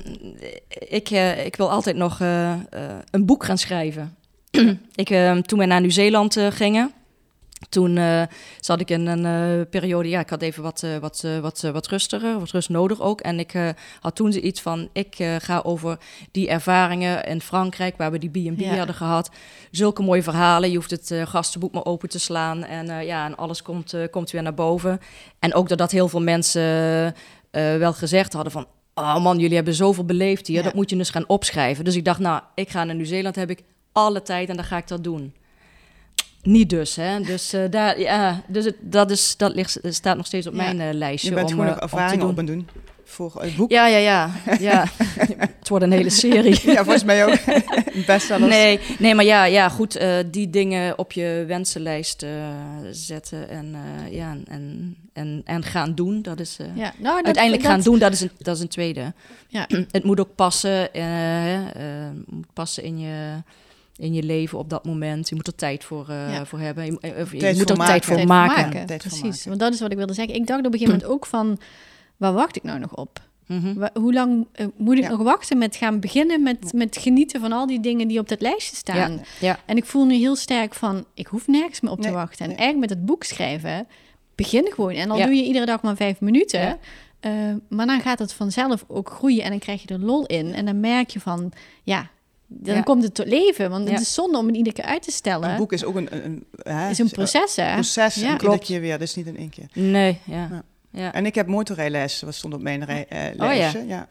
[0.90, 2.60] ik, eh, ik wil altijd nog eh, eh,
[3.12, 4.16] een boek gaan schrijven.
[4.96, 6.92] ik, ehm, toen we naar Nieuw-Zeeland gingen,
[7.70, 8.22] toen eh,
[8.60, 9.26] zat ik in een
[9.60, 13.02] eh, periode, ja, ik had even wat, eh, wat, wat, wat rustiger, wat rust nodig
[13.02, 13.22] ook.
[13.22, 13.54] En ik
[14.00, 15.98] had toen zoiets van, ik ga over
[16.32, 18.76] die ervaringen in Frankrijk, waar we die B&B Ja.
[18.78, 19.30] hadden gehad.
[19.72, 23.62] Zulke mooie verhalen, je hoeft het gastenboek maar open te slaan en ja, en alles
[23.62, 25.00] komt, komt weer naar boven.
[25.40, 27.14] En ook doordat heel veel mensen
[27.52, 28.66] wel gezegd hadden van...
[28.94, 30.64] Oh man, jullie hebben zoveel beleefd hier, Ja.
[30.64, 31.84] dat moet je dus gaan opschrijven.
[31.86, 34.78] Dus ik dacht, nou, ik ga naar Nieuw-Zeeland, heb ik alle tijd en dan ga
[34.78, 35.34] ik dat doen.
[36.44, 37.22] Niet dus, hè.
[37.22, 40.62] Dus, eh, daar, ja, dus het, dat, is, dat ligt, staat nog steeds op Ja.
[40.74, 42.30] mijn eh, lijstje Je bent om, gewoon eh, nog ervaringen doen.
[42.30, 42.68] op en doen.
[43.06, 43.72] Voor het boek.
[43.72, 44.32] Ja, ja, ja.
[44.70, 44.86] ja.
[45.38, 46.60] het wordt een hele serie.
[46.72, 47.38] Ja, volgens mij ook.
[48.08, 48.52] Bestsellers.
[48.52, 52.30] Nee, nee, maar ja, ja goed, eh, die dingen op je wensenlijst eh,
[52.92, 56.58] zetten en, eh, ja, en, en, en gaan doen, dat is...
[56.60, 59.14] eh, Ja, nou, dat, Uiteindelijk dat- gaan doen, dat is een, dat is een tweede.
[59.48, 59.68] Ja.
[59.92, 63.42] Het moet ook passen, eh, eh, moet passen in je,
[64.02, 65.30] in je leven op dat moment.
[65.30, 66.46] Je moet er tijd voor, eh, Ja.
[66.46, 66.86] voor hebben.
[66.86, 68.04] Je, eh, of je Tijd moet er tijd maken.
[68.04, 68.72] voor Tijd maken.
[68.86, 69.48] Tijd voor Precies, maken.
[69.48, 70.36] want dat is wat ik wilde zeggen.
[70.36, 71.60] Ik dacht op een gegeven moment ook van,
[72.18, 73.20] waar wacht ik nou nog op?
[73.48, 73.88] Mhm.
[73.94, 75.10] Hoe lang eh, moet ik Ja.
[75.10, 78.42] nog wachten met gaan beginnen met, met genieten van al die dingen die op dat
[78.42, 79.12] lijstje staan?
[79.12, 79.60] Ja, ja.
[79.66, 82.40] En ik voel nu heel sterk van, ik hoef nergens meer op te Nee, wachten.
[82.40, 82.58] En nee.
[82.58, 83.88] eigenlijk met het boek schrijven,
[84.36, 84.92] begin gewoon.
[84.94, 85.26] En al Ja.
[85.26, 86.78] doe je iedere dag maar vijf minuten, Ja.
[87.20, 87.32] eh,
[87.70, 90.54] maar dan gaat het vanzelf ook groeien en dan krijg je er lol in.
[90.54, 91.52] En dan merk je van,
[91.84, 92.10] ja,
[92.54, 92.82] dan Ja.
[92.82, 93.70] komt het tot leven.
[93.70, 93.92] Want Ja.
[93.94, 95.50] het is zonde om het iedere keer uit te stellen.
[95.50, 97.74] Een boek is ook een, een, een, hè, Het is een proces, hè?
[97.74, 98.16] proces.
[98.16, 98.22] Ja.
[98.22, 98.66] iedere Klopt.
[98.66, 98.92] keer weer.
[98.92, 99.66] Dat is niet in één keer.
[99.74, 100.48] Nee, ja.
[100.52, 100.64] Ja.
[100.90, 101.14] ja.
[101.14, 102.20] En ik heb motorrijles.
[102.20, 103.46] Dat stond op mijn rij, eh, Oh, ja.
[103.46, 103.86] lijstje.
[103.88, 104.08] ja.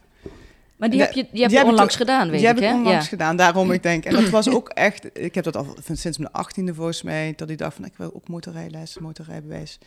[0.77, 2.59] Maar die heb je, die die heb je heb ik onlangs gedaan, weet Die heb
[2.59, 3.09] ik, onlangs Ja.
[3.11, 4.05] gedaan, daarom ik denk.
[4.05, 7.51] En dat was ook echt, ik heb dat al sinds mijn achttiende volgens mij, dat
[7.51, 9.79] ik dacht van ik wil ook motorrijles, motorrijbewijs.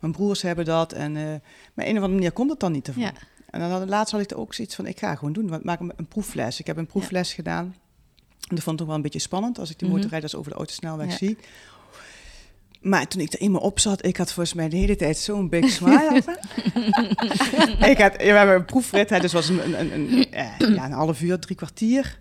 [0.00, 1.22] Mijn broers hebben dat en eh
[1.74, 3.02] maar een of andere manier komt het dan niet ervan.
[3.02, 3.12] Ja.
[3.50, 5.80] En dan laatst had ik er ook zoiets van ik ga gewoon doen, want maak
[5.80, 6.60] een, een proefles.
[6.60, 7.74] Ik heb een proefles gedaan.
[8.48, 9.96] Dat vond ik wel een beetje spannend als ik die Mhm.
[9.96, 11.16] motorrijders over de autosnelweg Ja.
[11.16, 11.36] zie.
[12.80, 15.48] Maar toen ik er eenmaal op zat, ik had volgens mij de hele tijd zo'n
[15.48, 16.16] big smile.
[17.92, 20.84] ik had, we hebben een proefrit, hè, dus was een, een, een, een, eh, ja,
[20.84, 22.18] een half uur, drie kwartier.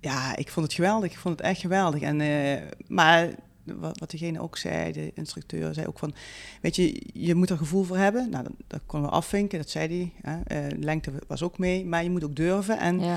[0.00, 1.12] Ja, ik vond het geweldig.
[1.12, 2.00] Ik vond het echt geweldig.
[2.00, 3.28] En, eh, maar
[3.64, 6.14] wat, wat degene ook zei, de instructeur zei ook van...
[6.60, 8.30] Weet je, je moet er gevoel voor hebben.
[8.30, 10.32] Nou, dat, dat konden we afvinken, dat zei hij.
[10.32, 10.40] Hè.
[10.68, 12.78] Eh, lengte was ook mee, maar je moet ook durven.
[12.78, 13.16] En Ja.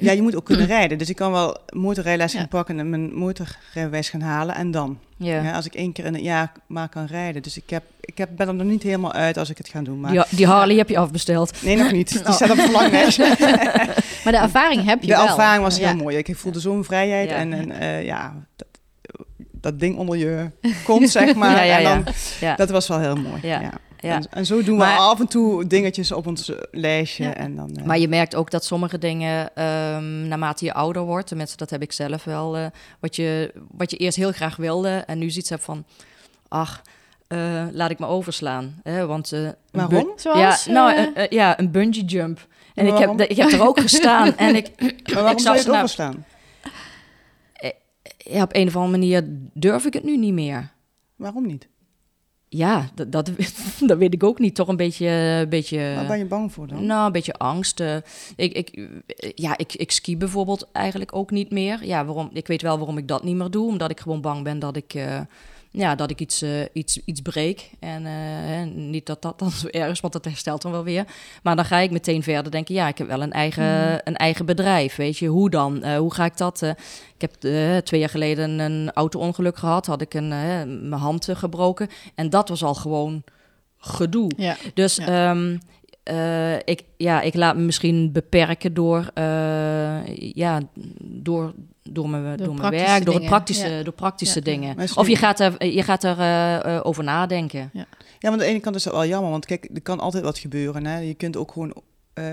[0.00, 0.98] Ja, je moet ook kunnen rijden.
[0.98, 2.38] Dus ik kan wel motorrijles Ja.
[2.38, 4.54] gaan pakken en mijn motorrijbewijs gaan halen.
[4.54, 4.98] En dan?
[5.16, 5.42] Ja.
[5.42, 7.42] Ja, als ik één keer in het jaar maar kan rijden.
[7.42, 9.80] Dus ik, heb, ik heb, ben er nog niet helemaal uit als ik het ga
[9.82, 10.00] doen.
[10.00, 10.10] Maar...
[10.10, 11.62] Die, die Harley heb je afbesteld.
[11.62, 12.08] Nee, nog niet.
[12.12, 12.32] Die Oh.
[12.32, 13.18] staat op verlanglijst.
[14.24, 15.26] Maar de ervaring heb je De wel.
[15.26, 16.16] ervaring was heel mooi.
[16.16, 17.30] Ik voelde zo'n vrijheid.
[17.30, 18.66] En, en eh, ja, dat,
[19.52, 20.50] dat ding onder je
[20.84, 21.56] kont, zeg maar.
[21.66, 22.04] En dan,
[22.40, 22.54] Ja.
[22.56, 23.40] Dat was wel heel mooi.
[23.42, 23.70] Ja.
[24.00, 24.14] Ja.
[24.14, 27.24] En, en zo doen Maar- we af en toe dingetjes op ons eh, lijstje.
[27.24, 27.34] Ja.
[27.34, 31.26] En dan, eh, Maar je merkt ook dat sommige dingen, ehm, naarmate je ouder wordt,
[31.26, 32.66] tenminste dat heb ik zelf wel, eh,
[33.00, 35.84] wat, je, wat je eerst heel graag wilde en nu ziet hebt van,
[36.48, 36.82] ach,
[37.26, 38.80] eh, laat ik me overslaan.
[38.82, 40.12] Hè, want, eh, Waarom?
[40.16, 42.46] Zoals, ja, nou, ja, een bungee jump.
[42.74, 45.60] En ik heb, ik heb er ook gestaan en ik, maar waarom ik zou je
[45.60, 46.24] het nou- overstaan?
[48.16, 49.22] ja, op een of andere manier
[49.54, 50.72] durf ik het nu niet meer.
[51.16, 51.68] Waarom niet?
[52.48, 53.30] Ja, dat, dat,
[53.86, 54.54] dat weet ik ook niet.
[54.54, 55.06] Toch een beetje...
[55.08, 56.86] Een beetje Waar ben je bang voor dan?
[56.86, 57.80] Nou, een beetje angst.
[57.80, 57.96] eh.
[58.36, 61.84] ik, ik, eh, ja, ik, ik ski bijvoorbeeld eigenlijk ook niet meer.
[61.84, 63.66] Ja, waarom, ik weet wel waarom ik dat niet meer doe.
[63.68, 65.20] Omdat ik gewoon bang ben dat ik, eh,
[65.78, 67.70] ja, dat ik iets, eh, iets, iets breek.
[67.80, 71.04] En eh, niet dat dat dan zo erg is, want dat herstelt dan wel weer.
[71.42, 72.74] Maar dan ga ik meteen verder denken...
[72.74, 75.26] ja, ik heb wel een eigen, een eigen bedrijf, weet je.
[75.26, 75.82] Hoe dan?
[75.82, 76.62] Eh, hoe ga ik dat...
[77.14, 77.32] ik heb
[77.84, 79.86] twee jaar geleden een auto-ongeluk gehad.
[79.86, 80.28] Had ik een,
[80.88, 81.88] mijn hand gebroken.
[82.14, 83.22] En dat was al gewoon
[83.78, 84.30] gedoe.
[84.36, 84.56] Ja.
[84.74, 85.30] Dus Ja.
[85.30, 85.56] ehm,
[86.02, 89.10] eh, ik, ja, ik laat me misschien beperken door,
[90.14, 90.60] ja,
[91.02, 91.54] door,
[91.90, 93.82] door mijn, door mijn werk, door, het praktische, ja.
[93.82, 94.44] door praktische Ja.
[94.44, 94.76] dingen.
[94.94, 97.70] Of je gaat er, je gaat er eh, eh, over nadenken.
[97.72, 97.86] Ja,
[98.20, 100.38] maar aan de ene kant is dat wel jammer, want kijk, er kan altijd wat
[100.38, 100.86] gebeuren.
[100.86, 100.98] Hè?
[100.98, 101.74] Je kunt ook gewoon
[102.14, 102.24] eh,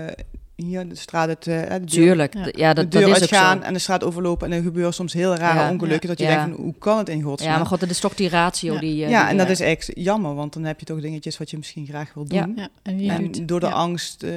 [0.56, 2.42] hier de straat het, eh, de deur, Tuurlijk, Ja.
[2.44, 3.62] d- ja, de dat, deur dat is ook uitgaan zo.
[3.64, 4.50] en de straat overlopen.
[4.52, 5.70] En er gebeuren soms heel rare Ja.
[5.70, 6.34] ongelukken dat je Ja.
[6.36, 7.50] denkt, van, hoe kan het in godsnaam?
[7.52, 8.80] Ja, maar god, dat is toch die ratio Ja.
[8.80, 8.96] die...
[8.96, 11.56] ja, die- en dat is eigenlijk jammer, want dan heb je toch dingetjes wat je
[11.56, 12.52] misschien graag wil doen.
[12.56, 13.72] Ja, en En doet- door de ja.
[13.72, 14.30] angst eh,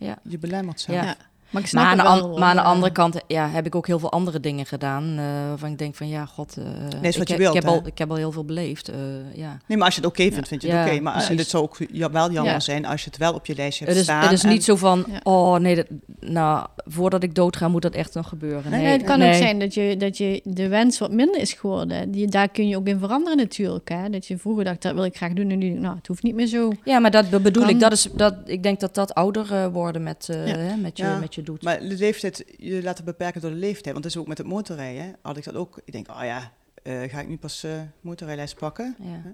[0.00, 0.18] Ja.
[0.22, 1.16] je belemmerd zijn.
[1.50, 3.66] Maar ik snap Maar aan, het an- maar aan de eh, andere kant ja, heb
[3.66, 5.04] ik ook heel veel andere dingen gedaan.
[5.18, 6.56] eh, waarvan ik denk van ja, god.
[6.56, 7.78] eh, is wat ik, wilt, ik, heb hè?
[7.78, 8.88] al, ik heb al heel veel beleefd.
[8.88, 8.96] eh,
[9.34, 9.58] ja.
[9.66, 11.00] Nee, maar als je het oké vindt, vind je het Ja, oké.
[11.00, 11.30] Maar precies.
[11.30, 11.76] en dit zou ook
[12.12, 12.60] wel jammer Ja.
[12.60, 14.22] zijn als je het wel op je lijstje hebt Het is, staan.
[14.22, 15.20] het is en- niet zo van, Ja.
[15.22, 15.86] oh nee, dat,
[16.30, 18.70] nou, voordat ik doodga moet dat echt nog gebeuren.
[18.70, 19.28] Nee, het kan nee.
[19.28, 22.10] ook zijn dat je, dat je de wens wat minder is geworden.
[22.10, 23.88] Die, daar kun je ook in veranderen natuurlijk.
[23.88, 24.10] Hè?
[24.10, 25.50] Dat je vroeger dacht, dat wil ik graag doen.
[25.50, 26.72] En nu denk ik, nou, het hoeft niet meer zo.
[26.84, 27.72] Ja, maar dat be- bedoel Kan.
[27.74, 27.80] ik.
[27.80, 30.56] Dat is, dat, ik denk dat dat ouder eh, worden met, eh, Ja.
[30.56, 31.18] hè, met, je, Ja.
[31.18, 31.62] met je doet.
[31.62, 33.92] Maar de leeftijd, je laten beperken door de leeftijd.
[33.92, 35.02] Want dat is ook met het motorrijden.
[35.02, 35.10] hè.
[35.22, 35.80] Had ik dat ook.
[35.84, 38.96] Ik denk, oh ja, eh, ga ik nu pas eh motorrijles pakken?
[39.02, 39.32] ja.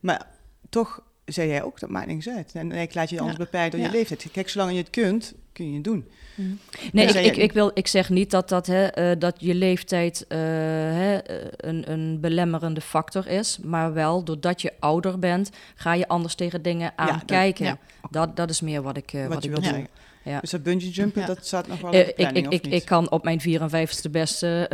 [0.00, 0.26] Maar
[0.68, 2.52] toch zei jij ook, dat maakt niks uit.
[2.54, 3.86] En ik laat je anders beperken door Ja.
[3.86, 4.26] je leeftijd.
[4.32, 6.08] Kijk, zolang je het kunt, kun je doen.
[6.92, 7.20] Nee, Ja.
[7.20, 11.18] ik, ik, wil, ik zeg niet dat, dat, hè, eh, dat je leeftijd eh, hè,
[11.56, 13.58] een, een belemmerende factor is.
[13.62, 17.64] Maar wel, doordat je ouder bent, ga je anders tegen dingen aankijken.
[17.64, 17.78] ja.
[18.10, 19.64] Dat, dat is meer wat ik, eh, wat, ik bedoel.
[19.64, 19.88] zeggen.
[20.28, 20.40] Ja.
[20.40, 21.26] Dus dat bungee jumpen, Ja.
[21.26, 22.74] dat staat nog wel Eh, in de ik, planning, ik, of ik, niet?
[22.74, 24.66] ik kan op mijn 54ste beste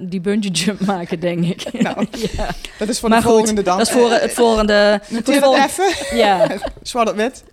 [0.00, 1.72] eh, die bungee jump maken, denk ik.
[1.82, 2.06] Nou,
[2.36, 2.50] ja.
[2.78, 3.78] dat is voor Maar de goed, volgende dan.
[3.78, 5.00] Dat is voor het volgende...
[5.08, 5.92] Noteer dat even.
[6.18, 6.48] Ja,
[6.82, 7.44] Zwart op wit.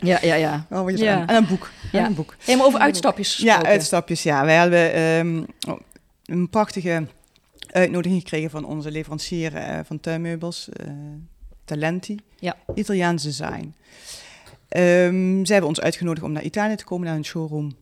[0.00, 0.66] ja, ja, ja.
[0.70, 1.26] Oh, wat je Ja.
[1.26, 1.70] En een boek.
[1.92, 1.98] Ja.
[1.98, 2.36] En een boek.
[2.44, 4.22] Hey, maar over uitstapjes Ja, uitstapjes.
[4.22, 5.80] Ja, wij hebben ehm, oh,
[6.24, 7.06] een prachtige
[7.70, 10.86] uitnodiging gekregen van onze leverancier eh, van tuinmeubels, eh,
[11.64, 12.16] Talenti.
[12.38, 12.56] Ja.
[12.74, 13.74] Italiaans design.
[14.74, 17.72] Ehm, zij hebben ons uitgenodigd om naar Italië te komen, naar een showroom.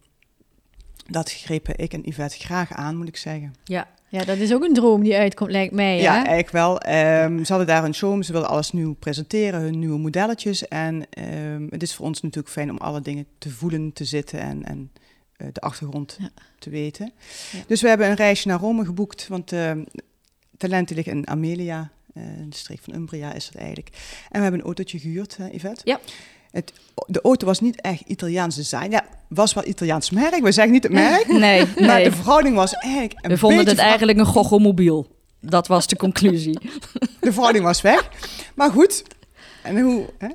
[1.09, 3.55] Dat grepen ik en Yvette graag aan, moet ik zeggen.
[3.65, 6.01] Ja, Ja, dat is ook een droom die uitkomt, lijkt mij.
[6.01, 6.17] Ja, hè?
[6.17, 6.81] eigenlijk wel.
[6.81, 10.69] Ehm, ze hadden daar een showroom, ze wilden alles nieuw presenteren, hun nieuwe modelletjes.
[10.69, 14.41] En ehm, het is voor ons natuurlijk fijn om alle dingen te voelen, te zitten
[14.41, 14.91] en, en
[15.37, 16.31] eh, de achtergrond Ja.
[16.59, 17.13] te weten.
[17.53, 17.59] Ja.
[17.67, 19.53] Dus we hebben een reisje naar Rome geboekt, want
[20.57, 23.89] Talenten liggen in Amelia, eh, de streek van Umbria is het eigenlijk.
[24.25, 25.81] En we hebben een autootje gehuurd, hè, Yvette?
[25.85, 26.01] Ja.
[26.53, 26.73] Het,
[27.07, 28.91] de auto was niet echt Italiaans design.
[28.91, 30.43] Ja, was wel Italiaans merk.
[30.43, 31.27] We zeggen niet het merk.
[31.39, 32.05] nee, Maar nee.
[32.05, 35.21] de verhouding was eigenlijk een We vonden het eigenlijk een gogomobiel.
[35.41, 36.59] Dat was de conclusie.
[37.21, 38.09] De verhouding was weg.
[38.55, 39.03] Maar goed.
[39.63, 40.07] En hoe...
[40.19, 40.29] Hè?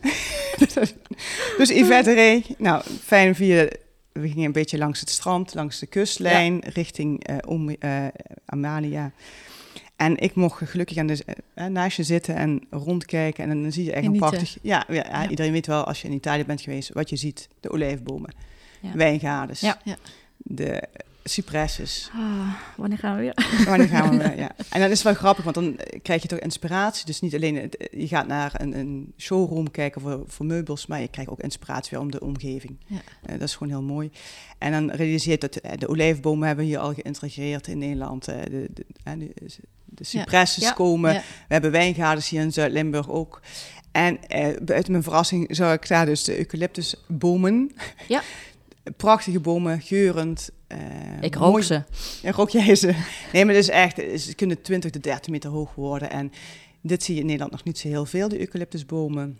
[1.57, 2.59] dus Yvette reed.
[2.59, 3.67] Nou, fijn via...
[4.11, 8.05] We gingen een beetje langs het strand, langs de kustlijn, richting eh, om, eh,
[8.45, 9.11] Amalia.
[9.97, 13.49] En ik mocht gelukkig aan de, eh, naast je zitten en rondkijken.
[13.49, 14.57] En dan zie je echt een prachtig...
[14.61, 15.29] Ja, ja, Ja.
[15.29, 17.47] iedereen weet wel als je in Italië bent geweest, wat je ziet.
[17.59, 18.33] De olijfbomen.
[19.59, 19.77] Ja.
[20.37, 20.83] de
[21.27, 22.09] cypresses.
[22.13, 23.33] Ah, wanneer gaan we weer?
[23.69, 24.37] Wanneer gaan we weer?
[24.37, 24.51] Ja.
[24.69, 27.05] En dan is het wel grappig, want dan krijg je toch inspiratie.
[27.05, 31.01] Dus niet alleen, het- je gaat naar een, een showroom kijken voor, voor meubels, maar
[31.01, 32.77] je krijgt ook inspiratie weer om de omgeving.
[32.85, 32.97] Ja.
[33.23, 34.11] Eh, dat is gewoon heel mooi.
[34.57, 38.27] En dan realiseer je dat eh, de olijfbomen hebben we hier al geïntegreerd in Nederland.
[38.27, 39.31] eh, de, de, eh, de,
[39.85, 40.71] de cypresses Ja.
[40.71, 41.13] komen.
[41.13, 41.19] Ja.
[41.19, 43.41] We hebben wijngaarden hier in Zuid-Limburg ook.
[43.91, 47.71] En eh, buiten mijn verrassing zag ik daar dus de eucalyptusbomen.
[48.07, 48.21] Ja.
[48.97, 50.49] Prachtige bomen, geurend.
[50.67, 50.77] eh,
[51.21, 51.83] Ik rook mooi- ze.
[52.21, 52.87] ja, rook jij ze?
[53.33, 56.09] Nee, maar het is echt, ze kunnen 20 tot 30 meter hoog worden.
[56.09, 56.31] En
[56.81, 59.39] dit zie je in Nederland nog niet zo heel veel, de eucalyptusbomen.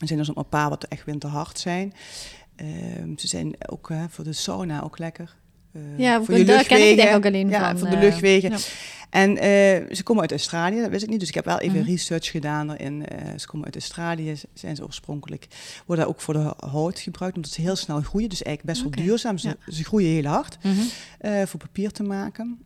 [0.00, 1.92] Er zijn er zo'n paar wat echt winterhard zijn.
[2.56, 5.36] Ehm, ze zijn ook voor de sauna ook lekker.
[5.74, 7.06] Eh, Ja, voor je daar ken ik het luchtwegen.
[7.08, 7.78] echt ook alleen ja, van.
[7.78, 8.50] voor de eh, luchtwegen.
[8.50, 8.56] ja.
[9.10, 11.18] En eh, ze komen uit Australië, dat wist ik niet.
[11.20, 11.88] Dus ik heb wel even Mhm.
[11.90, 13.06] research gedaan erin.
[13.06, 15.46] Eh, ze komen uit Australië, zijn ze oorspronkelijk.
[15.86, 18.28] Worden ook voor de hout gebruikt, omdat ze heel snel groeien.
[18.28, 19.38] Dus eigenlijk best wel duurzaam.
[19.38, 19.72] Ze, ja.
[19.72, 21.46] ze groeien heel hard Mhm.
[21.46, 22.58] voor papier te maken.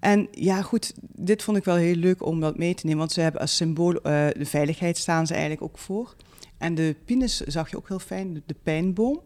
[0.00, 3.12] En ja, goed, dit vond ik wel heel leuk om dat mee te nemen, want
[3.12, 6.14] ze hebben als symbool de veiligheid staan ze eigenlijk ook voor.
[6.58, 9.20] En de pinus zag je ook heel fijn, de, de pijnboom.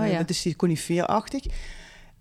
[0.00, 0.18] Oh ja.
[0.18, 1.44] Dat is die conifeerachtig.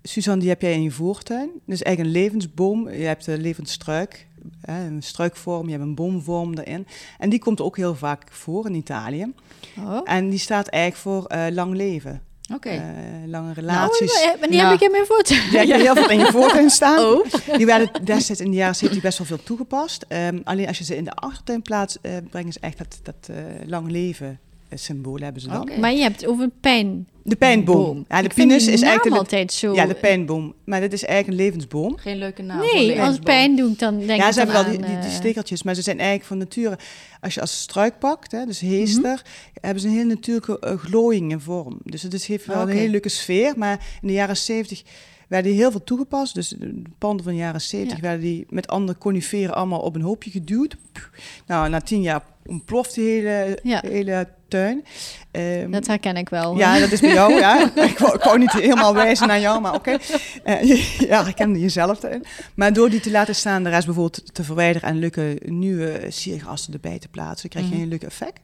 [0.04, 1.50] Suzanne, die heb jij in je voortuin.
[1.66, 2.90] Dat is eigenlijk een levensboom.
[2.90, 4.28] Je hebt een levend struik,
[4.62, 6.88] hè, een struikvorm, je hebt een boomvorm erin.
[7.18, 9.34] En die komt ook heel vaak voor in Italië.
[9.80, 10.02] Oh.
[10.04, 12.22] En die staat eigenlijk voor eh, lang leven.
[12.54, 12.70] Oké.
[12.70, 12.80] Eh,
[13.26, 14.22] lange Nou, relaties.
[14.22, 14.56] eh, Nou.
[14.56, 15.36] heb ik in mijn foto?
[15.52, 17.00] Ja, je hebt heel veel in je voortuin staan.
[17.06, 17.26] Oh.
[17.58, 20.06] Die werden destijds in de jaren 70 best wel veel toegepast.
[20.08, 23.30] Ehm, alleen als je ze in de achtertuin plaatst, eh, brengen ze echt dat, dat
[23.66, 24.40] lang leven
[24.78, 25.70] symbool hebben ze dan.
[25.80, 27.08] Maar je hebt over pijn.
[27.24, 27.84] De pijnboom.
[27.84, 28.06] Boom.
[28.10, 29.74] Ja, de Ik vind pinus die is naam eigenlijk altijd zo...
[29.74, 30.54] ja, de pijnboom.
[30.64, 31.98] Maar dit is eigenlijk een levensboom.
[31.98, 32.60] Geen leuke naam.
[32.60, 34.88] voor Nee, als pijn doe ik dan denk ja, ik ze dan hebben wel die,
[34.88, 36.78] die, die eh, stekeltjes, maar ze zijn eigenlijk van nature...
[37.22, 38.72] Als je als struik pakt, hè, dus Mhm.
[38.72, 39.22] heester,
[39.62, 41.80] hebben ze een heel natuurlijke uh, glooiing vorm.
[41.84, 43.54] Dus het is, heeft wel een hele leuke sfeer.
[43.58, 44.84] Maar in de jaren 70
[45.30, 46.34] werden die heel veel toegepast.
[46.36, 48.02] Dus de panden van de jaren 70 Ja.
[48.04, 50.76] werden die met andere coniferen allemaal op een hoopje geduwd.
[51.48, 53.82] Nou, na tien jaar ontploft die hele, Ja.
[53.88, 54.84] hele tuin.
[55.32, 56.58] Ehm, Dat herken ik wel.
[56.58, 57.72] ja, dat is bij jou, ja.
[57.92, 59.98] Ik wou, ik wou niet helemaal wijzen naar jou, maar oké.
[60.44, 62.00] Eh, ja, ik ken jezelf.
[62.54, 66.74] Maar door die te laten staan, de rest bijvoorbeeld te verwijderen en leuke nieuwe siergassen
[66.74, 67.82] erbij te plaatsen, krijg je Mhm.
[67.84, 68.40] een leuk effect.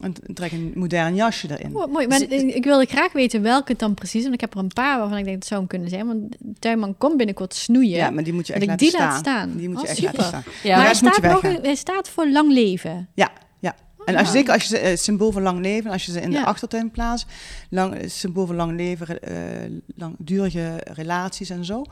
[0.00, 1.76] En trek een modern jasje erin.
[1.76, 4.22] Oh, mooi, maar Dus- ik wilde graag weten welke het dan precies is.
[4.22, 6.06] Want ik heb er een paar waarvan ik denk dat zou hem kunnen zijn.
[6.06, 7.90] Want de tuinman komt binnenkort snoeien.
[7.96, 9.08] Ja, maar die moet je echt ik laten die staan.
[9.08, 9.56] laat staan.
[9.56, 10.14] Die moet je Oh, echt super.
[10.18, 10.42] laten staan.
[10.62, 13.08] Ja, maar hij rest moet je staat, nog, hij staat voor lang leven.
[13.14, 13.74] Ja, ja.
[14.04, 14.32] En als je, Ah.
[14.36, 16.40] zeker als je ze, eh, het symbool van lang leven, als je ze in Ja.
[16.40, 17.26] de achtertuin plaatst,
[17.70, 19.34] lang, het symbool van lang leven, eh,
[19.96, 21.84] langdurige relaties en zo.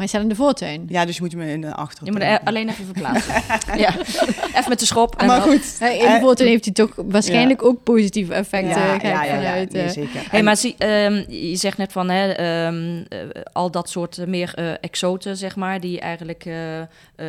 [0.00, 0.84] Maar hij staat in de voortuin.
[0.88, 2.12] Ja, dus je moet hem in de Je achtertuin.
[2.12, 3.34] moet er alleen even verplaatsen.
[3.84, 3.98] ja.
[3.98, 5.14] Even met de schop.
[5.16, 5.76] en maar dan- goed.
[5.80, 8.80] In de Eh, voortuin heeft hij toch waarschijnlijk ook positieve effecten.
[8.82, 9.88] ja, ja, ja, ja, vanuit, nee, eh.
[9.90, 10.20] zeker.
[10.30, 13.18] Hey, En- maar zie, ehm, je zegt net van hè, ehm, eh,
[13.52, 16.48] al dat soort meer eh, exoten, zeg maar, die eigenlijk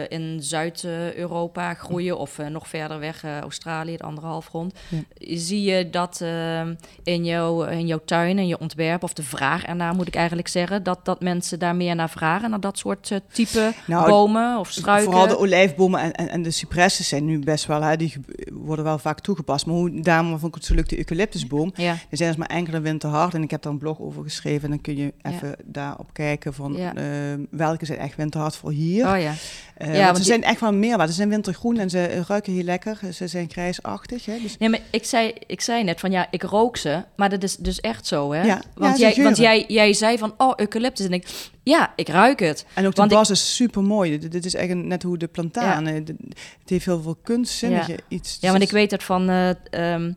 [0.07, 4.73] in Zuid-Europa groeien of nog verder weg, Australië, de andere halfrond.
[5.19, 9.63] Zie je dat ehm, in, jouw, in jouw tuin, in je ontwerp, of de vraag
[9.63, 13.11] ernaar moet ik eigenlijk zeggen, dat, dat mensen daar meer naar vragen, naar dat soort
[13.11, 15.05] eh, type Nou, bomen of struiken?
[15.11, 18.13] Vooral de olijfbomen en, en, en de cypressen zijn nu best wel, hè, die
[18.51, 19.65] worden wel vaak toegepast.
[19.65, 21.71] Maar hoe, daarom vond ik het zo leuk, de eucalyptusboom.
[21.75, 24.63] Ja, Er zijn dus maar enkele winterhard en ik heb daar een blog over geschreven.
[24.63, 25.29] En dan kun je Ja.
[25.31, 26.95] even daarop kijken van Ja.
[26.95, 27.03] eh,
[27.49, 29.07] welke zijn echt winterhard voor hier.
[29.13, 29.33] oh ja.
[29.77, 31.07] Eh, Ja, want ze die- zijn echt wel meer.
[31.07, 32.99] Ze zijn wintergroen en ze ruiken heel lekker.
[33.13, 34.25] Ze zijn grijsachtig.
[34.25, 37.29] Hè, dus Nee, maar ik zei, ik zei net van ja, ik rook ze, maar
[37.29, 38.41] dat is dus echt zo, hè?
[38.43, 41.27] Ja, want ja, jij, want jij, jij zei van oh, eucalyptus en ik,
[41.63, 42.50] ja, ik ruik het.
[42.73, 44.17] En ook de Want ik- bas is super mooi.
[44.29, 45.87] Dit, is echt net hoe de plantaan.
[45.87, 46.15] eh, dit-
[46.59, 48.37] Het heeft heel veel kunstzinnige iets.
[48.41, 49.49] Ja, want ik weet het van eh,
[49.93, 50.11] ehm,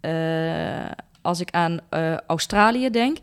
[0.00, 0.90] eh,
[1.22, 3.16] als ik aan eh, Australië denk.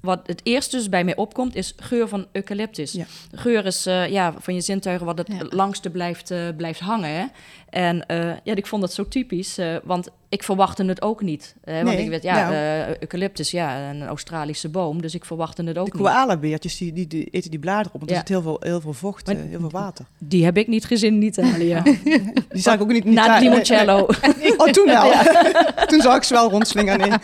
[0.00, 2.92] Wat het eerste dus bij mij opkomt, is geur van eucalyptus.
[2.92, 3.04] Ja.
[3.32, 5.46] Geur is eh, ja, van je zintuigen wat het Ja.
[5.48, 7.10] langste blijft, eh, blijft hangen.
[7.10, 7.24] Hè?
[7.72, 11.54] En eh, ja, ik vond dat zo typisch, eh, want ik verwachtte het ook niet.
[11.64, 12.54] Eh, want Nee, ik weet, ja, nou.
[12.54, 16.02] eh, eucalyptus, ja, een Australische boom, dus ik verwachtte het ook De niet.
[16.06, 17.98] koalabeertjes die, die, die eten die bladeren op.
[17.98, 18.16] Want Ja.
[18.16, 20.04] er zit heel veel, heel veel vocht, Maar- heel veel water.
[20.18, 21.82] Die heb ik niet gezien in Italië.
[22.48, 23.48] Die zag ik ook niet in Na Italië.
[23.48, 24.06] limoncello.
[24.56, 25.12] Oh, toen wel.
[25.90, 27.08] toen zag ik ze wel rondslingeren.
[27.08, 27.18] Nee.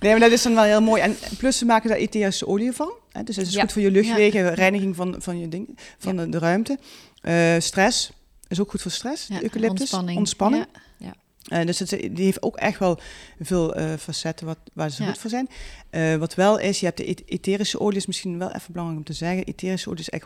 [0.00, 1.02] nee, maar dat is dan wel heel mooi.
[1.02, 2.92] En plus ze maken daar etherische olie van.
[3.12, 3.22] Hè?
[3.22, 3.60] Dus dat is Ja.
[3.60, 6.78] goed voor je luchtwegen, reiniging van, van je ding, van de, de ruimte.
[7.22, 8.10] Eh, stress
[8.48, 9.26] is ook goed voor stress.
[9.26, 9.80] Ja, eucalyptus.
[9.80, 10.18] ontspanning.
[10.18, 10.66] Ontspanning.
[10.96, 11.14] Ja.
[11.52, 12.98] Uh, dus het, die heeft ook echt wel
[13.40, 15.08] veel uh, facetten wat, waar ze Ja.
[15.08, 15.48] goed voor zijn.
[15.90, 18.98] Uh, wat wel is, je hebt de et- etherische olie, is misschien wel even belangrijk
[19.00, 19.44] om te zeggen.
[19.44, 20.24] Etherische olie is echt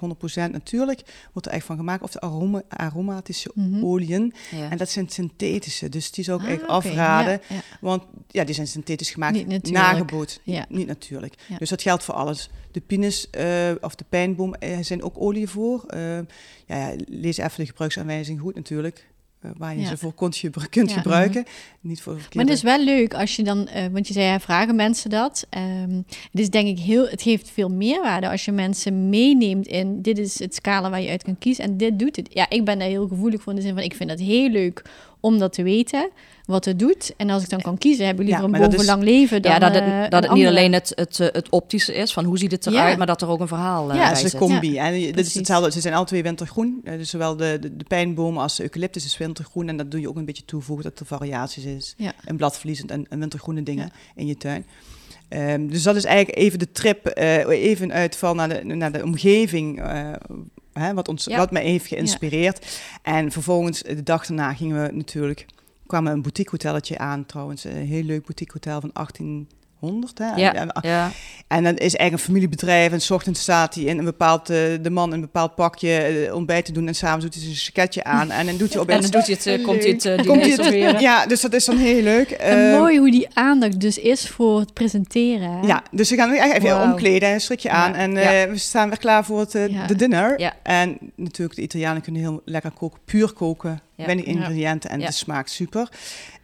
[0.49, 1.01] 100% natuurlijk,
[1.33, 2.03] wordt er echt van gemaakt.
[2.03, 3.85] Of de aroma, aromatische Mhm.
[3.85, 4.33] oliën.
[4.51, 4.71] Ja.
[4.71, 7.41] En dat zijn synthetische, dus die zou ik Ah, echt afraden.
[7.49, 7.61] ja.
[7.81, 11.35] Want ja, die zijn synthetisch gemaakt, Niet nageboot, niet natuurlijk.
[11.59, 12.51] Dus dat geldt voor alles.
[12.73, 15.85] De pinus eh, of de pijnboom eh, zijn ook olie voor.
[15.87, 16.23] Eh, ja,
[16.67, 19.09] ja, lees even de gebruiksaanwijzing goed natuurlijk.
[19.41, 19.87] Eh, waar je Ja.
[19.89, 20.97] ze voor kunt, kunt Ja.
[20.97, 21.45] gebruiken.
[21.81, 24.41] Niet voor Maar het is wel leuk als je dan, eh, want je zei, ja,
[24.41, 25.47] vragen mensen dat.
[25.51, 25.95] Ehm,
[26.31, 30.19] het is denk ik heel, het geeft veel meerwaarde als je mensen meeneemt in, dit
[30.19, 32.29] is het scala waar je uit kan kiezen en dit doet het.
[32.33, 34.49] Ja, ik ben daar heel gevoelig voor in de zin van, ik vind het heel
[34.51, 34.83] leuk
[35.21, 36.11] om dat te weten,
[36.51, 37.13] wat het doet.
[37.17, 39.59] En als ik dan kan kiezen, heb ik liever Ja, een bovenlang leven dan ja,
[39.59, 42.25] dat eh, het, een dat het niet alleen het, het, eh, het optische is, van
[42.25, 42.97] hoe ziet het eruit, Ja.
[42.97, 44.33] maar dat er ook een verhaal eh, Ja, Ja, is zit.
[44.33, 44.79] een combi.
[44.79, 45.71] En dit is hetzelfde.
[45.71, 46.81] Ze zijn alle twee wintergroen.
[46.85, 49.69] Eh, Dus zowel de, de, de pijnboom als de eucalyptus is wintergroen.
[49.69, 51.95] En dat doe je ook een beetje toevoegen dat er variaties is.
[51.97, 52.13] Ja.
[52.25, 54.67] En bladverliezend en, en wintergroene dingen in je tuin.
[55.29, 58.93] Ehm, dus dat is eigenlijk even de trip, eh, even een uitval naar de, naar
[58.93, 59.83] de omgeving.
[59.83, 60.13] eh,
[60.73, 61.37] hè, wat, ons, Ja.
[61.37, 62.81] wat mij heeft geïnspireerd.
[63.03, 65.47] En vervolgens, eh, de dag daarna, gingen we natuurlijk...
[65.91, 67.65] kwamen een boutique hotelletje aan trouwens.
[67.65, 68.93] Een heel leuk boutique hotel van
[69.81, 70.19] 1800.
[70.19, 70.35] Hè?
[70.43, 71.11] Ja, En- ja.
[71.49, 72.93] en dat is eigenlijk een familiebedrijf.
[72.93, 75.97] En s ochtends staat hij in een bepaald, eh, de man in een bepaald pakje
[75.97, 76.87] eh, ontbijt te doen.
[76.89, 78.31] En s'avonds doet hij zijn jacketje aan.
[78.31, 80.15] En dan doet hij op En dan doet hij het, eh, komt hij het eh,
[80.17, 81.01] Komt diner hij het- serveren.
[81.01, 82.31] ja, dus dat is dan heel leuk.
[82.31, 85.51] En Eh, mooi hoe die aandacht dus is voor het presenteren.
[85.51, 85.67] hè?
[85.67, 86.91] Ja, dus we gaan nu echt even Wauw.
[86.91, 87.93] omkleden, een strikje aan.
[87.93, 87.97] Ja.
[87.99, 88.49] En eh, Ja.
[88.51, 89.87] we staan weer klaar voor het eh, Ja.
[89.87, 90.41] de dinner.
[90.41, 90.55] Ja.
[90.63, 93.81] En natuurlijk, de Italianen kunnen heel lekker koken, puur koken.
[93.95, 94.07] Ja.
[94.07, 95.07] Weinig ingrediënten en Ja.
[95.07, 95.89] de smaakt super.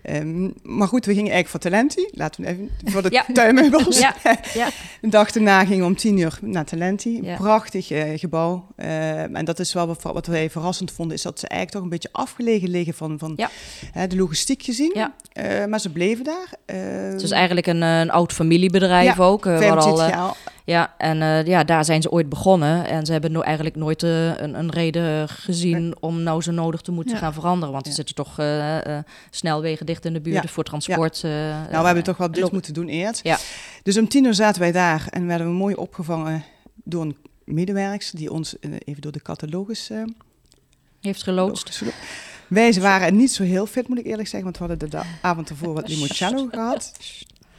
[0.07, 2.09] Ehm, maar goed, we gingen eigenlijk voor Talenti.
[2.13, 3.25] Laten we even voor de Ja.
[3.33, 3.99] tuinmeubels.
[3.99, 4.15] Ja,
[4.55, 4.69] ja.
[5.01, 7.21] De dag daarna gingen we om tien uur naar Talenti.
[7.23, 8.67] Een prachtig eh, gebouw.
[8.77, 11.83] Eh, en dat is wel wat, wat wij verrassend vonden, is dat ze eigenlijk toch
[11.83, 13.35] een beetje afgelegen liggen van, van
[14.09, 14.91] de logistiek gezien.
[14.95, 15.15] Ja.
[15.33, 16.77] Eh, maar ze bleven daar.
[17.13, 19.47] Het is eigenlijk een, eh, een oud familiebedrijf ook.
[19.47, 20.37] eh, waar 25 al, eh, jaar.
[20.67, 22.87] Ja, en eh, ja, daar zijn ze ooit begonnen.
[22.87, 26.81] En ze hebben no eigenlijk nooit eh, een, een reden gezien om nou zo nodig
[26.81, 27.21] te moeten Ja.
[27.21, 27.73] gaan veranderen.
[27.73, 27.97] Want er Ja.
[27.97, 28.99] zitten toch eh,
[29.31, 30.49] snelwegen dicht in de buurt Ja.
[30.49, 31.23] voor transport.
[31.23, 33.21] Nou, we hebben toch wel dit moeten doen eerst.
[33.25, 33.39] Ja.
[33.83, 36.45] Dus om tien uur zaten wij daar en werden we mooi opgevangen
[36.85, 39.91] door een medewerkster die ons even door de catalogus
[41.01, 41.81] heeft geloodst.
[41.81, 41.97] loodst.
[42.49, 45.49] Wij waren niet zo heel fit, moet ik eerlijk zeggen, want we hadden de, avond
[45.51, 46.93] ervoor wat limoncello gehad.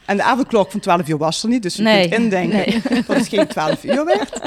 [0.08, 3.02] En de avondklok van 12 uur was er niet, dus je Nee, kunt indenken nee.
[3.06, 4.40] dat het geen 12 uur werd.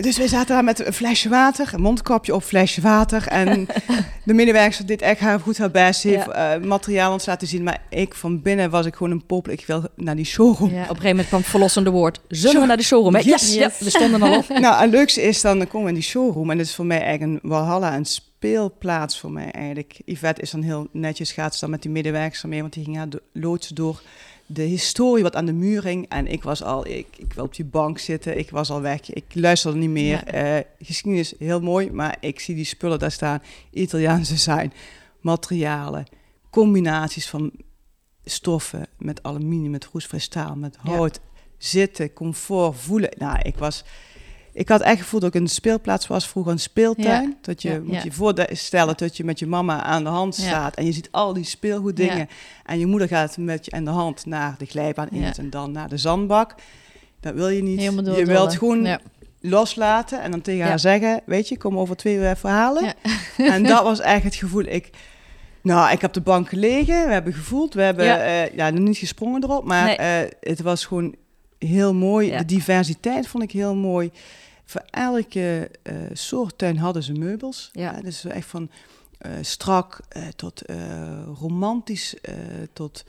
[0.00, 3.26] Dus wij zaten daar met een flesje water, een mondkapje op, flesje water.
[3.26, 3.66] En
[4.24, 6.26] de medewerker deed echt haar goed haar best, heeft
[6.62, 7.62] materiaal ons laten zien.
[7.62, 9.52] Maar ik van binnen was ik gewoon een popel.
[9.52, 10.70] Ik wil naar die showroom.
[10.70, 10.74] Ja.
[10.74, 12.20] Op een gegeven moment kwam het verlossende woord.
[12.28, 13.16] Zullen we naar de showroom?
[13.16, 13.24] Yes.
[13.24, 14.48] Yes, ja, we stonden al op.
[14.64, 16.50] Nou, het leukste is dan, dan komen we in die showroom.
[16.50, 20.00] En dat is voor mij eigenlijk een Walhalla, een speelplaats voor mij eigenlijk.
[20.04, 22.96] Yvette is dan heel netjes, gaat ze dan met die medewerkers mee, want die ging
[22.96, 24.02] haar loodsen door
[24.54, 26.08] de historie wat aan de muur hing.
[26.08, 29.10] En ik was al, ik, ik wil op die bank zitten, ik was al weg,
[29.10, 30.24] ik luisterde niet meer.
[30.24, 33.42] Eh, geschiedenis, heel mooi, maar ik zie die spullen daar staan.
[33.70, 34.72] Italiaans design,
[35.20, 36.06] materialen,
[36.50, 37.52] combinaties van
[38.24, 40.90] stoffen met aluminium, met roestvrij staal, met Ja.
[40.90, 41.20] hout.
[41.58, 43.10] Zitten, comfort, voelen.
[43.18, 43.84] Nou, ik was...
[44.54, 47.22] Ik had echt gevoeld dat ik een speelplaats was, vroeger een speeltuin.
[47.28, 47.34] Ja.
[47.40, 47.78] Dat je Ja.
[47.80, 48.00] moet Ja.
[48.04, 51.32] je voorstellen dat je met je mama aan de hand staat en je ziet al
[51.32, 52.28] die speelgoeddingen.
[52.64, 55.72] En je moeder gaat met je aan de hand naar de glijbaan eerst en dan
[55.72, 56.54] naar de zandbak.
[57.20, 57.82] Dat wil je niet.
[57.82, 58.98] Je wilt gewoon
[59.40, 62.84] loslaten en dan tegen haar zeggen, weet je, kom over twee uur even halen.
[62.84, 62.94] Ja.
[63.54, 64.64] En dat was eigenlijk het gevoel.
[64.64, 64.90] Ik,
[65.62, 68.04] nou, ik heb de bank gelegen, we hebben gevoeld, we hebben
[68.54, 68.70] Ja.
[68.70, 69.96] nog niet gesprongen erop, maar Nee.
[69.96, 71.14] eh, het was gewoon
[71.58, 72.36] heel mooi.
[72.36, 74.10] De diversiteit vond ik heel mooi.
[74.64, 77.70] Voor elke eh, soort tuin hadden ze meubels.
[77.72, 77.96] Ja.
[77.96, 78.70] Eh, dus echt van
[79.18, 80.00] eh, strak
[80.36, 80.62] tot
[81.38, 82.14] romantisch,
[82.72, 83.04] tot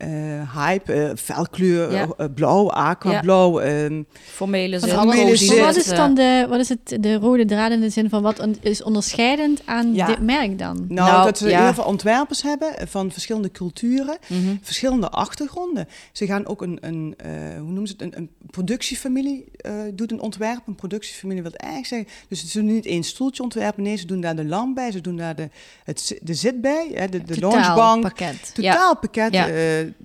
[0.00, 2.06] eh, hype, eh, felkleur, Ja.
[2.16, 3.60] eh, blauw, aquablauw.
[3.60, 5.60] ehm, Formele zin, formele zin.
[5.64, 8.38] Wat is dan de, wat is het, de rode draad in de zin van wat
[8.38, 10.06] on- is onderscheidend aan Ja.
[10.06, 10.76] dit merk dan?
[10.88, 11.64] nou, Nou, dat ze ja.
[11.64, 14.18] heel veel ontwerpers hebben van verschillende culturen.
[14.26, 14.54] mhm.
[14.62, 15.86] verschillende achtergronden.
[16.12, 20.12] Ze gaan ook een, een eh, hoe noemen ze het, een, een productiefamilie eh, doet
[20.12, 20.60] een ontwerp.
[20.66, 24.20] Een productiefamilie wil eigenlijk zeggen, dus ze doen niet één stoeltje ontwerpen, nee, ze doen
[24.20, 25.48] daar de lamp bij, ze doen daar de,
[25.84, 28.50] het, de zit bij, hè, de, de Totaal loungebank, pakket.
[28.54, 29.46] totaalpakket, Ja.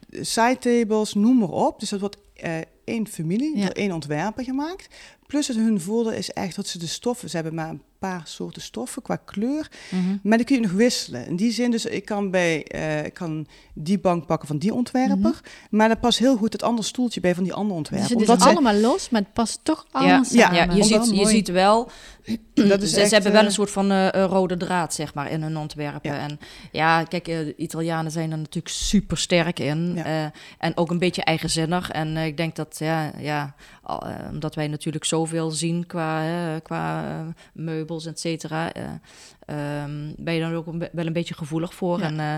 [0.10, 1.80] Side tables, noem maar op.
[1.80, 3.62] Dus dat wordt eh, één familie Ja.
[3.65, 4.88] door één ontwerper gemaakt.
[5.28, 8.22] Plus het hun voordeel is echt dat ze de stoffen, ze hebben maar een paar
[8.24, 10.18] soorten stoffen qua kleur, Mhm.
[10.24, 11.28] maar die kun je nog wisselen.
[11.28, 14.74] In die zin, dus ik kan, bij, eh, ik kan die bank pakken van die
[14.74, 15.30] ontwerper, Mhm.
[15.70, 18.08] maar dan past heel goed het andere stoeltje bij van die andere ontwerper.
[18.08, 20.56] Dus het is Omdat ze- allemaal los, maar het past toch allemaal Ja, samen.
[20.56, 21.28] ja, je, ziet, je Mooi.
[21.36, 21.89] ziet wel,
[22.54, 25.13] dat is ze, echt, ze hebben wel eh, een soort van eh, rode draad, zeg
[25.13, 26.12] maar, in hun ontwerpen.
[26.12, 26.18] Ja.
[26.18, 26.39] En
[26.72, 29.94] ja, kijk, de Italianen zijn er natuurlijk super sterk in.
[29.96, 30.04] Ja.
[30.04, 30.26] eh,
[30.58, 31.91] en ook een beetje eigenzinnig.
[31.91, 33.56] En eh, ik denk dat, ja, ja
[34.32, 36.24] omdat wij natuurlijk zoveel zien qua,
[36.64, 37.20] qua eh,
[37.96, 38.84] meubels, et cetera, eh,
[39.46, 42.00] ehm, ben je dan ook een wel een beetje gevoelig voor.
[42.00, 42.06] Ja.
[42.06, 42.36] En eh,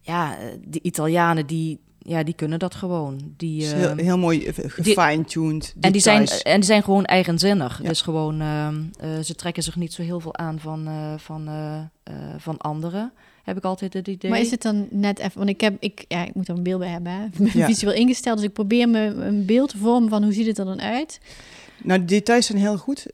[0.00, 0.36] ja,
[0.66, 3.32] die Italianen, die, ja, die kunnen dat gewoon.
[3.36, 5.74] Die, heel, ehm, heel mooi eh, gefine-tuned.
[5.80, 7.82] en die, zijn, en die zijn gewoon eigenzinnig.
[7.82, 7.88] Ja.
[7.88, 10.88] Dus gewoon, ehm, eh, ze trekken zich niet zo heel veel aan van,
[11.18, 11.48] van,
[12.38, 13.12] van anderen.
[13.44, 14.30] Heb ik altijd het idee.
[14.30, 16.62] Maar is het dan net even, want ik heb, ik, ja, ik moet er een
[16.62, 17.24] beeld bij hebben, hè.
[17.24, 17.66] Ik ben Ja.
[17.66, 20.64] visueel ingesteld, dus ik probeer me een beeld te vormen van hoe ziet het er
[20.64, 21.20] dan uit.
[21.82, 23.06] Nou, de details zijn heel goed.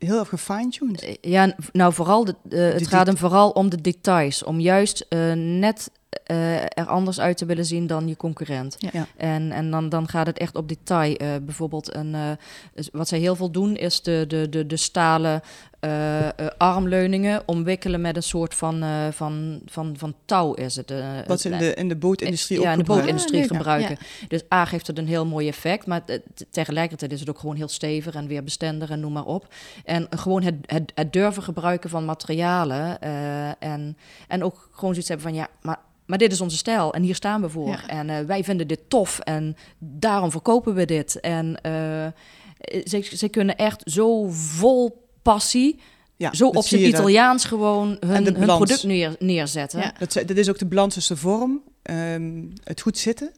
[0.00, 1.02] Heel erg gefine-tuned.
[1.02, 4.44] Eh, Ja, nou vooral, de, het gaat hem vooral om de details.
[4.44, 5.90] Om juist eh, net
[6.24, 8.76] eh, er anders uit te willen zien dan je concurrent.
[8.78, 9.06] Ja.
[9.16, 11.16] En, en dan, dan gaat het echt op detail.
[11.42, 12.16] Bijvoorbeeld, een,
[12.74, 15.40] is- wat zij heel veel doen, is de, de, de, de stalen
[15.80, 20.92] eh, eh, armleuningen omwikkelen met een soort van, eh, van, van, van touw is het.
[21.26, 23.14] Wat ze in de, in de bootindustrie ook ja, in de gebruiken.
[23.14, 24.06] bootindustrie Ah, gebruiken.
[24.28, 27.38] Dus A geeft het een heel mooi effect, maar te- te- tegelijkertijd is het ook
[27.38, 29.54] gewoon heel stevig en weer bestendig en noem maar op.
[29.84, 33.00] En gewoon het, het, het durven gebruiken van materialen
[33.60, 33.96] en,
[34.28, 37.14] en ook gewoon zoiets hebben van ja, maar, maar dit is onze stijl en hier
[37.14, 37.68] staan we voor.
[37.68, 37.86] Ja.
[37.86, 41.20] En wij vinden dit tof en daarom verkopen we dit.
[41.20, 41.56] En
[42.84, 45.80] ze, ze kunnen echt zo vol passie,
[46.16, 46.90] Ja, zo op zijn dan.
[46.90, 49.80] Italiaans gewoon hun, hun product neer, neerzetten.
[49.80, 49.94] Ja.
[49.98, 53.32] Dat, dat is ook de balans tussen vorm, ehm, het goed zitten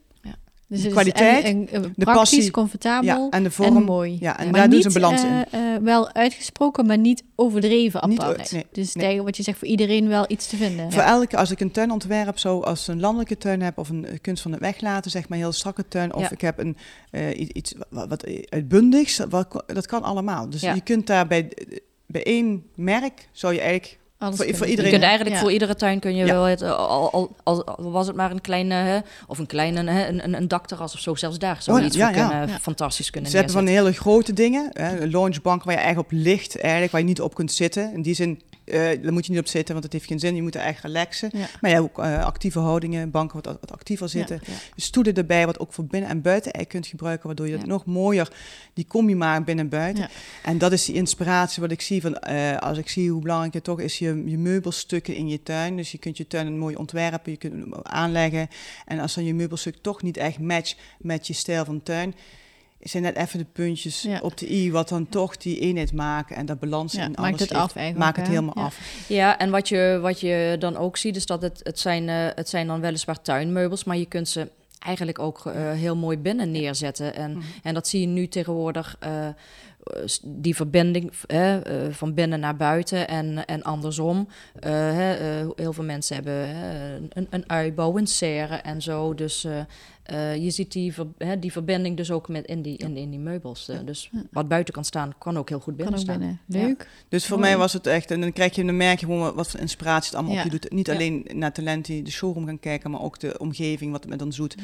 [0.73, 3.53] Dus De is kwaliteit, en- en- en de praktisch, passie, comfortabel ja, en de en
[3.53, 3.85] vorm.
[3.85, 4.17] mooi.
[4.21, 5.45] Ja, en daar doen niet, ze een balans in.
[5.51, 8.53] eh, eh, wel uitgesproken, maar niet overdreven Niet apart.
[8.53, 9.07] nee, dus nee.
[9.09, 10.93] tegen wat je zegt, voor iedereen wel iets te vinden.
[10.93, 14.07] Voor elke, als ik een tuin ontwerp, zo als een landelijke tuin heb of een
[14.07, 16.77] eh, kunst van het weglaten, zeg maar heel strakke tuin, of ik heb een
[17.11, 20.51] eh, iets wat, wat uitbundigs, wat, dat kan allemaal.
[20.51, 21.51] Dus je kunt daar bij,
[22.07, 24.69] bij één merk, zou je eigenlijk Alles voor-.
[24.69, 25.41] Je kunt eigenlijk Ja.
[25.41, 26.33] voor iedere tuin kun je Ja.
[26.33, 26.77] wel het, al,
[27.13, 30.35] al, al, al was het maar een kleine, hè, of een kleine, hè, een, een,
[30.35, 32.29] een dakterras of zo, zelfs daar zou Oh, je iets ja, voor ja.
[32.29, 32.59] kunnen, Ja.
[32.61, 36.19] fantastisch kunnen Ze hebben van hele grote dingen, hè, een launchbank waar je eigenlijk op
[36.19, 37.93] ligt, eigenlijk, waar je niet op kunt zitten.
[37.93, 40.35] In die zin, eh daar moet je niet op zitten, want het heeft geen zin.
[40.35, 41.31] Je moet er echt relaxen.
[41.33, 41.47] Ja.
[41.61, 44.41] Maar je hebt ook eh, actieve houdingen, banken wat, wat actiever zitten.
[44.47, 44.53] Ja.
[44.77, 47.59] stoelen erbij, wat ook voor binnen en buiten eigenlijk kunt gebruiken, waardoor je Ja.
[47.59, 48.33] het nog mooier
[48.75, 50.03] die combi maakt binnen en buiten.
[50.03, 50.11] Ja.
[50.43, 53.55] En dat is die inspiratie wat ik zie van, eh, als ik zie hoe belangrijk
[53.55, 55.77] het toch is, je, je meubelstukken in je tuin.
[55.77, 58.49] Dus je kunt je tuin een mooi ontwerpen, je kunt hem aanleggen.
[58.87, 62.15] En als dan je meubelstuk toch niet echt matcht met je stijl van tuin,
[62.83, 64.21] zijn net even de puntjes Ja.
[64.23, 67.21] op de i, wat dan toch die eenheid maken en dat balans Ja, in maakt
[67.29, 68.63] alles het af eigenlijk, Maakt het helemaal Ja.
[68.63, 68.79] af.
[69.09, 72.27] Ja, en wat je, wat je dan ook ziet, is dat het, het, zijn, eh,
[72.35, 76.51] het zijn dan weliswaar tuinmeubels, maar je kunt ze eigenlijk ook eh, heel mooi binnen
[76.51, 77.15] neerzetten.
[77.15, 77.41] En, Mhm.
[77.63, 79.27] en dat zie je nu tegenwoordig, eh,
[80.25, 81.55] die verbinding eh,
[81.87, 84.29] eh, van binnen naar buiten en, en andersom.
[84.61, 89.15] Eh, hè, eh, heel veel mensen hebben hè, een, een uitbouw, een serre en zo.
[89.15, 89.61] Dus eh,
[90.03, 93.11] eh, je ziet die, ver- hè, die verbinding dus ook met in die, in, in
[93.11, 93.69] die meubels.
[93.69, 96.19] Eh, dus wat buiten kan staan, kan ook heel goed binnen Kan ook staan.
[96.47, 96.67] binnen.
[96.69, 96.89] Leuk.
[97.09, 97.49] Dus voor Mooi.
[97.51, 100.07] mij was het echt, en dan krijg je, dan merk je gewoon wat- voor inspiratie
[100.11, 100.39] het allemaal Ja.
[100.45, 100.73] op je doet.
[100.73, 100.93] Niet Ja.
[100.93, 104.37] alleen naar Talenti, de showroom gaan kijken, maar ook de omgeving, wat het met ons
[104.37, 104.55] doet.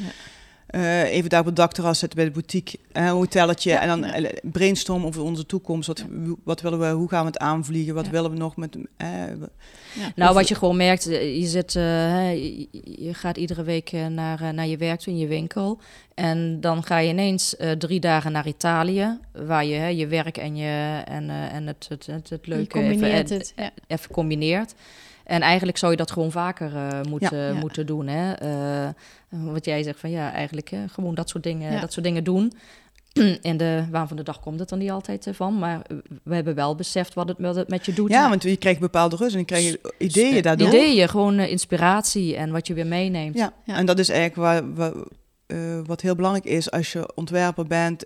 [0.68, 3.70] Eh, even daar op het dakterras zitten bij de boutique, een hotelletje.
[3.70, 3.80] Ja.
[3.80, 4.30] En dan Ja.
[4.42, 5.86] brainstormen over onze toekomst.
[5.86, 6.04] Wat,
[6.44, 7.94] wat willen we, hoe gaan we het aanvliegen?
[7.94, 8.10] Wat Ja.
[8.10, 8.76] willen we nog met...
[8.96, 9.08] eh.
[10.16, 14.54] Nou, wat je gewoon merkt, eh, je, zit, eh, hè, je, gaat iedere week naar,
[14.54, 15.80] naar je werk toe in je winkel.
[16.14, 20.56] En dan ga je ineens drie dagen naar Italië, waar je hè, je werk en,
[20.56, 23.52] je, en, en het, het, het, het leuke even, combineert het.
[23.56, 23.70] Ja.
[23.86, 24.74] even combineert.
[25.28, 27.52] En eigenlijk zou je dat gewoon vaker eh, moeten, Ja.
[27.52, 28.06] moeten doen.
[28.06, 28.32] Hè?
[28.32, 28.88] Eh,
[29.28, 31.80] wat jij zegt van ja, eigenlijk gewoon dat soort dingen, Ja.
[31.80, 32.52] dat soort dingen doen.
[33.42, 35.58] In de waan van de dag komt het dan niet altijd eh, van.
[35.58, 35.82] Maar
[36.22, 38.10] we hebben wel beseft wat het, wat het met je doet.
[38.10, 40.68] ja, want je krijgt bepaalde rust en je krijgt ideeën Eh, daardoor.
[40.68, 43.36] Ideeën, gewoon inspiratie en wat je weer meeneemt.
[43.36, 43.52] Ja.
[43.66, 44.92] En dat is eigenlijk waar, waar,
[45.84, 48.02] wat heel belangrijk is als je ontwerper bent.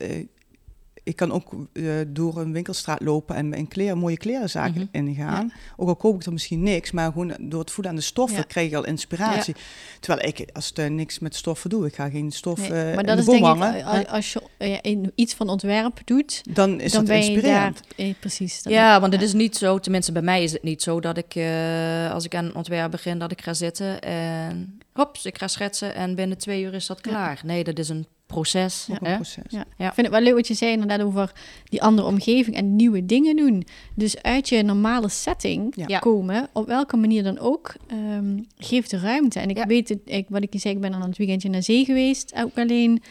[1.04, 5.06] Ik kan ook eh, door een winkelstraat lopen en in kleren, mooie klerenzaken Mhm.
[5.06, 5.52] ingaan.
[5.76, 8.38] Ook al koop ik er misschien niks, maar gewoon door het voelen aan de stoffen
[8.38, 8.44] Ja.
[8.44, 9.54] krijg je al inspiratie.
[10.00, 11.86] Terwijl ik als tuin niks met stoffen doe.
[11.86, 13.74] Ik ga geen stof Nee, eh, maar in dat de is denk ik, hangen.
[14.06, 17.66] eh, als, je in iets van ontwerp doet, dan is dan dat ben je daar...
[17.66, 17.80] inspirerend.
[17.96, 18.62] eh, precies.
[18.62, 21.16] dan- Ja, want het is niet zo, tenminste bij mij is het niet zo dat
[21.18, 25.38] ik, eh, als ik aan een ontwerp begin, dat ik ga zitten en hops, ik
[25.38, 27.40] ga schetsen en binnen twee uur is dat klaar.
[27.44, 28.88] Nee, dat is een proces.
[28.90, 29.14] Ook een hè?
[29.14, 29.44] proces.
[29.48, 29.64] Ja.
[29.76, 29.86] Ja.
[29.88, 31.32] Ik vind het wel leuk wat je zei inderdaad over
[31.64, 33.64] die andere omgeving en nieuwe dingen doen.
[33.94, 35.98] Dus uit je normale setting Ja.
[35.98, 39.40] Komen, op welke manier dan ook, ehm geeft de ruimte.
[39.40, 39.66] En ik Ja.
[39.66, 42.34] weet het, ik, wat ik je zei, ik ben aan het weekendje naar zee geweest,
[42.36, 43.02] ook alleen.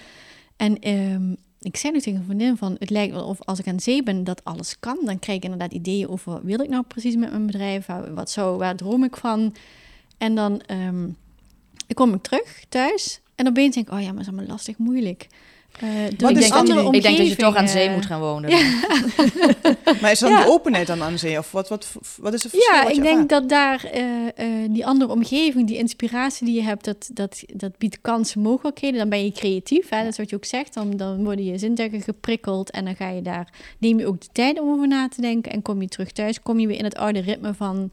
[0.57, 3.67] En ehm, ik zei nu tegen een vriendin van, het lijkt wel of als ik
[3.67, 4.97] aan zee ben dat alles kan.
[5.05, 7.85] Dan krijg ik inderdaad ideeën over, wat wil ik nou precies met mijn bedrijf?
[8.13, 9.55] Wat zou, waar droom ik van?
[10.17, 11.07] En dan ehm,
[11.87, 14.47] ik kom ik terug thuis en opeens denk ik, oh ja, maar dat is allemaal
[14.55, 15.27] lastig, moeilijk.
[15.79, 15.87] Eh
[16.17, 18.05] die is ik, denk, andere dat je- ik denk dat je toch aan zee moet
[18.05, 18.49] gaan wonen.
[20.01, 20.43] Maar is dan Ja.
[20.43, 21.37] de openheid dan aan zee?
[21.37, 21.87] Of wat, wat,
[22.17, 22.73] wat is het verschil?
[22.75, 23.29] Ja, ik denk ervaart?
[23.29, 24.03] dat daar eh,
[24.35, 28.99] eh, die andere omgeving, die inspiratie die je hebt, dat, dat, dat biedt kansen, mogelijkheden.
[28.99, 29.97] Dan ben je creatief, hè?
[30.03, 30.73] dat is wat je ook zegt.
[30.73, 34.27] Dan, dan worden je zintuigen geprikkeld en dan ga je daar, neem je ook de
[34.31, 35.51] tijd om over na te denken.
[35.51, 37.89] En kom je terug thuis, kom je weer in het oude ritme van.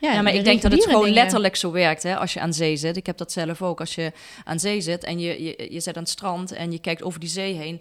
[0.00, 1.14] Ja, Ja, maar ik denk dat het gewoon dingen.
[1.14, 2.96] letterlijk zo werkt hè, als je aan zee zit.
[2.96, 3.80] Ik heb dat zelf ook.
[3.80, 4.12] Als je
[4.44, 7.20] aan zee zit en je, je, je zit aan het strand en je kijkt over
[7.20, 7.80] die zee heen.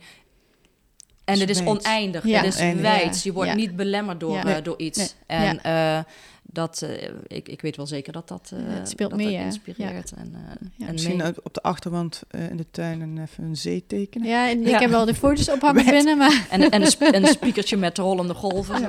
[1.25, 1.69] En is het is wijd.
[1.69, 2.41] oneindig, Ja.
[2.43, 3.23] het is wijd.
[3.23, 3.55] Je wordt Ja.
[3.55, 4.55] niet belemmerd door, Ja.
[4.57, 4.97] eh, door iets.
[4.97, 5.37] Nee.
[5.39, 5.99] En eh,
[6.43, 9.29] dat, eh, ik, ik weet wel zeker dat dat, eh, Ja, het speelt dat mee,
[9.31, 9.45] dat hè.
[9.45, 10.11] inspireert.
[10.11, 10.35] En,
[10.77, 10.85] Ja.
[10.85, 13.83] en Misschien mee- uit- op de achterwand eh, in de tuin een, even een zee
[13.87, 14.27] tekenen.
[14.27, 14.79] Ja, en ik Ja.
[14.79, 16.47] heb wel de foto's ophangen binnen, maar...
[16.49, 18.77] en, en, een, sp- een speakertje met rollende golven.
[18.77, 18.87] Zo.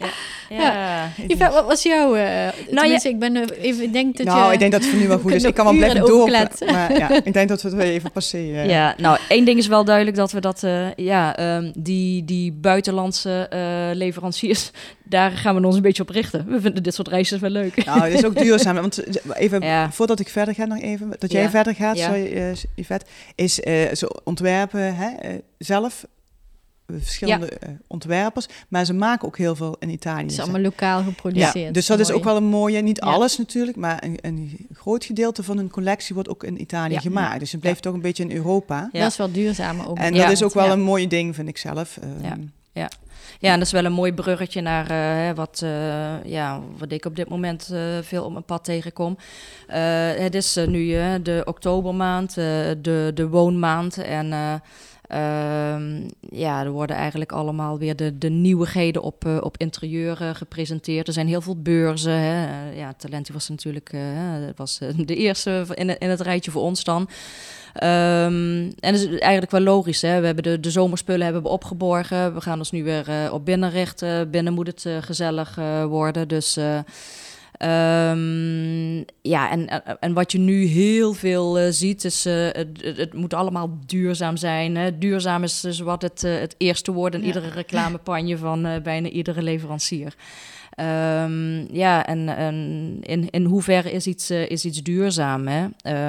[0.00, 0.08] Ja.
[0.56, 1.10] Ja.
[1.26, 2.14] Yvette, wat was jouw...
[2.14, 4.52] eh ja- tenminste, ik ben eh, even, ik denk dat nou, je...
[4.52, 5.44] ik denk dat het voor nu wel we goed is.
[5.50, 6.30] Ik kan wel blijven door.
[6.30, 8.68] Maar ja, ik denk dat we het wel even passeren.
[8.76, 12.52] Ja, nou, één ding is wel duidelijk dat we dat, eh, ja, ehm, die, die
[12.52, 14.70] buitenlandse eh, leveranciers,
[15.04, 16.44] daar gaan we ons een beetje op richten.
[16.48, 17.84] We vinden dit soort reizen wel leuk.
[17.84, 18.74] Nou, het is ook duurzaam.
[18.74, 19.02] Want
[19.34, 19.90] even, Ja.
[19.92, 21.50] voordat ik verder ga nog even, dat jij Ja.
[21.50, 22.04] verder gaat, Ja.
[22.06, 25.08] sorry Yvette, is eh, zo ontwerpen hè,
[25.58, 26.04] zelf,
[26.98, 30.22] verschillende eh, ontwerpers, maar ze maken ook heel veel in Italië.
[30.22, 31.54] Het is allemaal lokaal geproduceerd.
[31.66, 33.10] Ja, dus dat is ook wel een mooie, niet Ja.
[33.10, 37.00] alles natuurlijk, maar een, een groot gedeelte van hun collectie wordt ook in Italië Ja.
[37.00, 37.40] gemaakt.
[37.40, 38.88] Dus het blijft toch een beetje in Europa.
[38.92, 39.00] Ja.
[39.00, 39.98] Dat is wel duurzamer ook.
[39.98, 40.22] En Ja.
[40.22, 40.72] dat is ook wel Ja.
[40.72, 41.96] een mooi ding, vind ik zelf.
[42.02, 42.40] Ehm,
[42.72, 42.88] Ja.
[43.38, 46.92] Ja, en dat is wel een mooi bruggetje naar eh, hè, wat, eh, ja, wat
[46.92, 49.16] ik op dit moment eh, veel op mijn pad tegenkom.
[49.66, 49.80] Eh,
[50.16, 50.86] het is nu
[51.22, 52.44] de oktobermaand, eh,
[52.82, 53.98] de, de woonmaand.
[53.98, 54.32] En
[55.10, 60.20] eh, ehm, ja, er worden eigenlijk allemaal weer de, de nieuwigheden op, eh, op interieur
[60.20, 61.06] eh, gepresenteerd.
[61.06, 62.12] Er zijn heel veel beurzen.
[62.12, 62.46] Hè.
[62.46, 63.94] Eh, ja, Talenti was natuurlijk
[64.56, 67.08] was, de eerste in, in het rijtje voor ons dan.
[67.74, 70.02] Ehm, en dat is eigenlijk wel logisch.
[70.02, 70.20] Hè?
[70.20, 72.34] We hebben de, de zomerspullen hebben we opgeborgen.
[72.34, 74.30] We gaan ons nu weer op binnen richten.
[74.30, 75.54] Binnen moet het gezellig
[75.88, 76.28] worden.
[76.28, 76.58] Dus
[77.60, 79.68] eh, ehm, ja, en,
[80.00, 84.36] en- wat je nu heel veel eh, ziet, is uh, het, het, moet allemaal duurzaam
[84.36, 84.76] zijn.
[84.76, 84.98] Hè?
[84.98, 87.26] Duurzaam is dus wat het, uh, het eerste woord in Ja.
[87.26, 90.14] iedere reclamepanje van bijna iedere leverancier.
[90.80, 95.46] Um, ja, en, en, in, in hoeverre is iets, uh, is iets duurzaam?
[95.46, 95.62] Hè?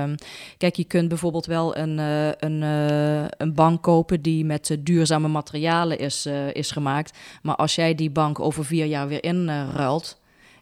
[0.04, 0.16] Um,
[0.58, 5.28] kijk, je kunt bijvoorbeeld wel een, uh, een, uh, een bank kopen die met duurzame
[5.28, 7.18] materialen is, is gemaakt.
[7.42, 10.20] Maar als jij die bank over vier jaar weer inruilt,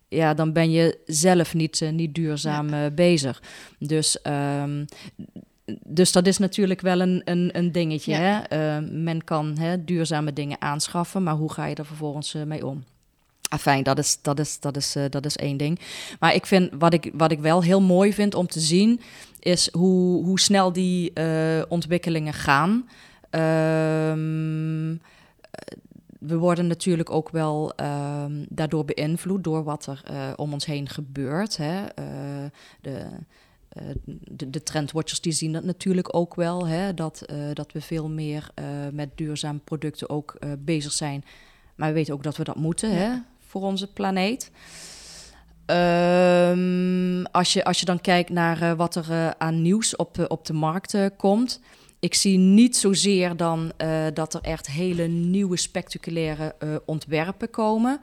[0.09, 2.89] ja, dan ben je zelf niet, niet duurzaam ja.
[2.89, 3.41] bezig.
[3.79, 4.17] Dus.
[4.63, 4.85] Um,
[5.87, 8.11] dus dat is natuurlijk wel een, een, een dingetje.
[8.11, 8.45] Ja.
[8.47, 8.81] Hè?
[8.81, 12.83] men kan hè, duurzame dingen aanschaffen, maar hoe ga je er vervolgens mee om?
[13.57, 15.79] Fijn, dat is, dat, is, dat, is, uh, dat is één ding.
[16.19, 19.01] Maar ik vind, wat ik, wat ik wel heel mooi vind om te zien,
[19.39, 22.89] is hoe, hoe snel die uh, ontwikkelingen gaan.
[24.11, 25.01] Um,
[26.19, 30.89] we worden natuurlijk ook wel um, daardoor beïnvloed door wat er uh, om ons heen
[30.89, 31.57] gebeurt.
[31.57, 31.81] Hè?
[31.81, 31.85] Uh,
[32.81, 33.05] de,
[34.23, 36.93] de, de trendwatchers die zien dat natuurlijk ook wel, hè?
[36.93, 38.51] Dat, dat we veel meer
[38.91, 41.23] met duurzame producten ook bezig zijn.
[41.75, 42.95] Maar we weten ook dat we dat moeten, ja.
[42.95, 43.17] hè?
[43.39, 44.51] voor onze planeet.
[45.65, 50.53] Um, als, je, als je dan kijkt naar wat er aan nieuws op, op de
[50.53, 51.61] markt komt.
[51.99, 53.71] Ik zie niet zozeer dan
[54.13, 58.01] dat er echt hele nieuwe spectaculaire ontwerpen komen.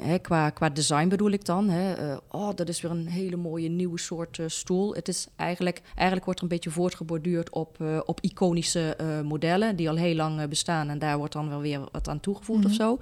[0.00, 1.68] Hè, qua, qua design bedoel ik dan.
[1.68, 2.14] Hè.
[2.30, 4.94] oh, dat is weer een hele mooie nieuwe soort stoel.
[4.94, 9.96] Het is eigenlijk, eigenlijk wordt er een beetje voortgeborduurd op, op iconische modellen die al
[9.96, 10.88] heel lang bestaan.
[10.88, 12.72] En daar wordt dan wel weer wat aan toegevoegd mm -hmm.
[12.72, 12.98] of zo.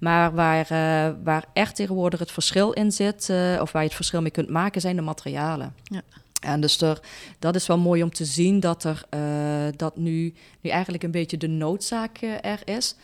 [0.00, 3.96] Maar waar, uh, waar echt tegenwoordig het verschil in zit, uh, of waar je het
[3.96, 5.74] verschil mee kunt maken, zijn de materialen.
[5.82, 6.02] Ja.
[6.44, 7.00] En dus er,
[7.38, 11.10] dat is wel mooi om te zien dat er uh, dat nu, nu eigenlijk een
[11.10, 12.96] beetje de noodzaak er is.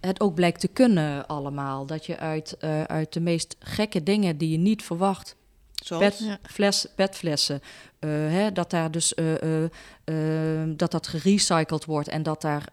[0.00, 1.86] Het ook blijkt te kunnen allemaal.
[1.86, 2.56] Dat je uit,
[2.86, 5.36] uit de meest gekke dingen die je niet verwacht,
[5.84, 6.02] Zoals?
[6.04, 6.38] Pet, Ja.
[6.42, 7.60] fles, petflessen.
[7.98, 9.70] Eh, hè, dat daar dus eh, eh,
[10.76, 12.68] dat dat gerecycled wordt en dat daar,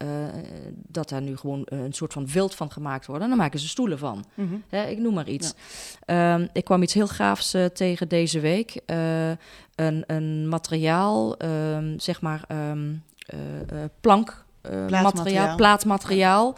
[0.87, 3.23] dat daar nu gewoon een soort van wild van gemaakt wordt.
[3.23, 4.25] En dan maken ze stoelen van.
[4.33, 4.55] Mhm.
[4.69, 5.53] Hè, ik noem maar iets.
[6.05, 8.81] Ehm, ik kwam iets heel gaafs tegen deze week.
[9.75, 12.71] Een, een materiaal, ehm, zeg maar eh,
[14.01, 14.43] plank.
[14.61, 15.01] eh, Plaatmateriaal.
[15.13, 16.55] materiaal, plaatmateriaal,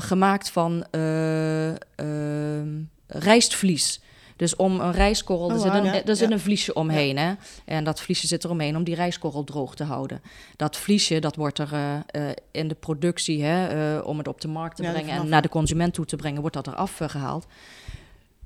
[0.00, 4.00] gemaakt van ehm, rijstvlies.
[4.40, 6.34] Dus om een rijstkorrel, Oh, er zit, een, Ja, er zit ja.
[6.34, 7.18] een vliesje omheen.
[7.18, 7.32] Hè?
[7.64, 10.22] En dat vliesje zit er omheen om die rijstkorrel droog te houden.
[10.56, 13.66] Dat vliesje, dat wordt er eh, eh, in de productie, hè,
[13.96, 16.40] eh, om het op de markt te brengen en naar de consument toe te brengen,
[16.40, 17.46] wordt dat eraf eh, gehaald.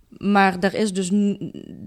[0.08, 1.10] Maar er is dus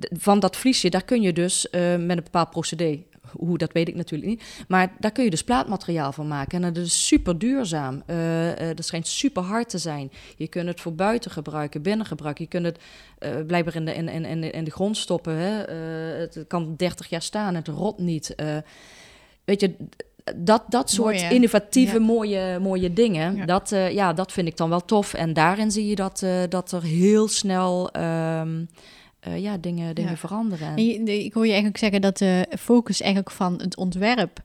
[0.09, 3.95] van dat vliesje, daar kun je dus met een bepaald procedé, hoe dat weet ik
[3.95, 6.63] natuurlijk niet, maar daar kun je dus plaatmateriaal van maken.
[6.63, 8.03] En dat is super duurzaam.
[8.05, 10.11] Eh, eh, dat schijnt super hard te zijn.
[10.35, 12.43] Je kunt het voor buiten gebruiken, binnen gebruiken.
[12.43, 12.79] Je kunt het
[13.19, 15.33] eh, blijkbaar in de, in, in, in, in de grond stoppen.
[15.33, 15.73] Hè?
[16.19, 18.35] Het kan 30 jaar staan, het rot niet.
[19.43, 19.75] Weet je,
[20.35, 22.05] dat, dat soort Mooi, innovatieve, Ja.
[22.05, 23.45] mooie, mooie dingen, Ja.
[23.45, 25.13] Dat, ja, dat vind ik dan wel tof.
[25.13, 28.63] En daarin zie je dat, dat er heel snel ehm,
[29.19, 30.17] eh, ja, dingen, dingen Ja.
[30.17, 30.75] veranderen.
[30.75, 34.41] En je- de- ik hoor je eigenlijk zeggen dat de focus eigenlijk van het ontwerp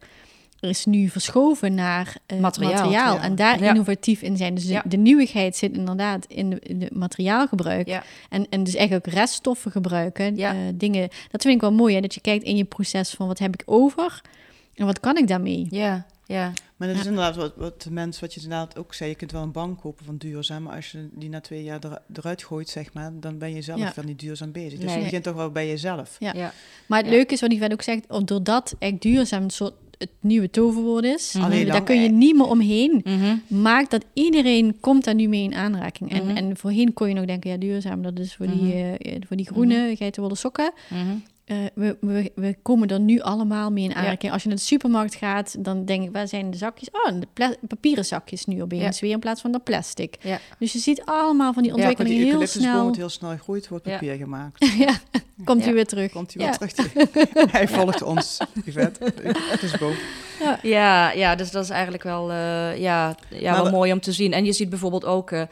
[0.60, 2.72] is nu verschoven naar eh, Materiaal.
[2.72, 3.14] materiaal.
[3.14, 3.22] Ja.
[3.22, 3.68] En daar Ja.
[3.70, 4.54] innovatief in zijn.
[4.54, 7.88] Dus de, nieuwigheid zit inderdaad in de, in de materiaalgebruik.
[8.28, 10.36] En, en dus eigenlijk ook reststoffen gebruiken.
[10.36, 11.08] Eh, dingen.
[11.30, 13.54] Dat vind ik wel mooi, hè, dat je kijkt in je proces van wat heb
[13.54, 14.20] ik over
[14.74, 15.66] en wat kan ik daarmee.
[15.70, 16.52] Ja, ja.
[16.76, 17.08] Maar dat is Ja.
[17.08, 19.10] inderdaad wat, wat de mens, wat je inderdaad ook zei.
[19.10, 21.78] Je kunt wel een bank kopen van duurzaam, maar als je die na twee jaar
[21.84, 23.92] er- eruit gooit, zeg maar, dan ben je zelf Ja.
[23.94, 24.78] wel niet duurzaam bezig.
[24.78, 24.96] Dus Nee.
[24.98, 26.16] je begint toch wel bij jezelf.
[26.18, 26.32] Ja.
[26.34, 26.52] ja.
[26.86, 27.12] Maar het Ja.
[27.14, 31.32] leuke is wat Yvette ook zegt, doordat echt duurzaam een soort het nieuwe toverwoord is,
[31.32, 31.50] Mhm.
[31.50, 33.00] Daar dan- kun je niet meer omheen.
[33.04, 33.36] Mhm.
[33.62, 36.12] maakt dat iedereen komt daar nu mee in aanraking.
[36.12, 36.36] En, Mhm.
[36.36, 39.46] en voorheen kon je nog denken, ja, duurzaam, dat is voor, die, eh, voor die
[39.46, 40.72] groene geitenwolle sokken.
[41.44, 44.32] Eh, we, we, we komen er nu allemaal mee in aanraking.
[44.32, 46.88] Als je naar de supermarkt gaat, dan denk ik, waar zijn de zakjes?
[46.90, 50.16] Oh, de papieren zakjes nu opeens weer in plaats van de plastic.
[50.20, 50.38] Ja.
[50.58, 52.86] Dus je ziet allemaal van die Ja, ontwikkelingen die heel snel.
[52.86, 53.92] het heel snel groeit, wordt Ja.
[53.92, 54.66] papier gemaakt.
[54.86, 54.98] ja,
[55.44, 55.64] komt Ja.
[55.64, 56.10] hij weer terug.
[56.12, 56.66] Komt hij weer Ja.
[56.66, 56.92] terug?
[57.52, 59.04] Hij volgt ons, Yvette.
[59.52, 59.94] Het is boom.
[60.62, 62.36] Ja, ja, dus dat is eigenlijk wel, eh,
[62.78, 64.32] ja, ja, Maar wel we- mooi om te zien.
[64.32, 65.48] En je ziet bijvoorbeeld ook, eh, eh,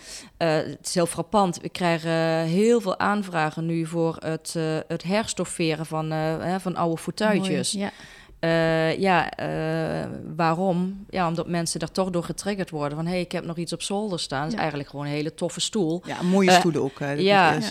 [0.66, 2.10] het is heel frappant, we krijgen
[2.44, 7.72] heel veel aanvragen nu voor het, eh, het herstofferen van, eh, hè, van oude fauteuiltjes.
[7.72, 7.90] Mooi, Ja.
[8.40, 11.04] Eh, ja, eh, waarom?
[11.10, 12.96] Ja, omdat mensen daar toch door getriggerd worden.
[12.96, 14.38] Van, hé, hey, ik heb nog iets op zolder staan.
[14.40, 14.58] Dat is Ja.
[14.60, 16.02] eigenlijk gewoon een hele toffe stoel.
[16.06, 16.98] Ja, mooie Eh, stoelen ook.
[16.98, 17.64] Hè, ja, Het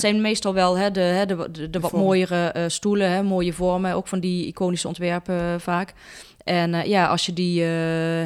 [0.00, 3.22] zijn het, meestal wel hè, de, hè, de, de, de wat mooiere eh, stoelen, hè,
[3.22, 3.94] mooie vormen.
[3.94, 5.92] Ook van die iconische ontwerpen vaak.
[6.44, 7.68] En eh, ja, als je die eh,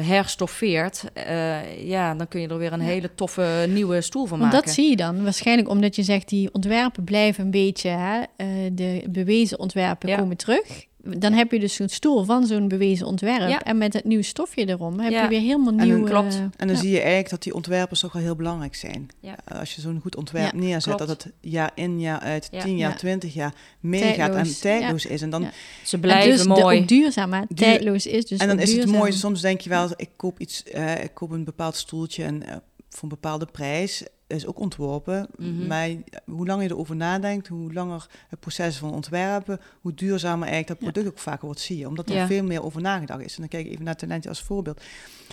[0.07, 4.51] herstoffeert, eh, ja, dan kun je er weer een hele toffe nieuwe stoel van Want
[4.51, 4.65] maken.
[4.67, 5.23] dat zie je dan.
[5.23, 10.17] Waarschijnlijk omdat je zegt, die ontwerpen blijven een beetje, hè, eh, de bewezen ontwerpen Ja.
[10.17, 10.85] komen terug.
[11.03, 13.49] Dan heb je dus zo'n stoel van zo'n bewezen ontwerp.
[13.49, 13.61] Ja.
[13.63, 15.23] En met het nieuwe stofje erom heb Ja.
[15.23, 15.95] je weer helemaal En nieuw.
[15.99, 16.33] dan klopt.
[16.33, 16.75] eh, En dan ja.
[16.81, 19.07] zie je eigenlijk dat die ontwerpers toch wel heel belangrijk zijn.
[19.19, 19.35] Ja.
[19.45, 20.99] Eh, Als je zo'n goed ontwerp Ja, neerzet, klopt.
[20.99, 22.61] dat het jaar in, jaar uit, Ja.
[22.61, 22.97] 10 jaar, Ja.
[22.97, 25.21] 20 jaar meegaat en Tijdloos, is.
[25.21, 25.51] En dan, Ja.
[25.83, 26.79] Ze En blijven dus de- mooi.
[26.81, 27.39] ook duurzaam, hè?
[27.47, 30.39] Duur- tijdloos is dus en dan is het mooi, soms denk je wel, ik koop
[30.39, 32.55] iets, eh, ik koop een bepaald stoeltje en eh,
[32.89, 34.03] voor een bepaalde prijs
[34.35, 35.27] is ook ontworpen.
[35.37, 35.67] Mhm.
[35.67, 35.89] Maar
[36.25, 40.77] hoe langer je erover nadenkt, hoe langer het proces van ontwerpen, hoe duurzamer eigenlijk dat
[40.79, 40.91] Ja.
[40.91, 41.87] product ook vaker wordt, zie je.
[41.87, 42.27] Omdat er Ja.
[42.27, 43.33] veel meer over nagedacht is.
[43.35, 44.81] En dan kijk ik even naar Talentje als voorbeeld.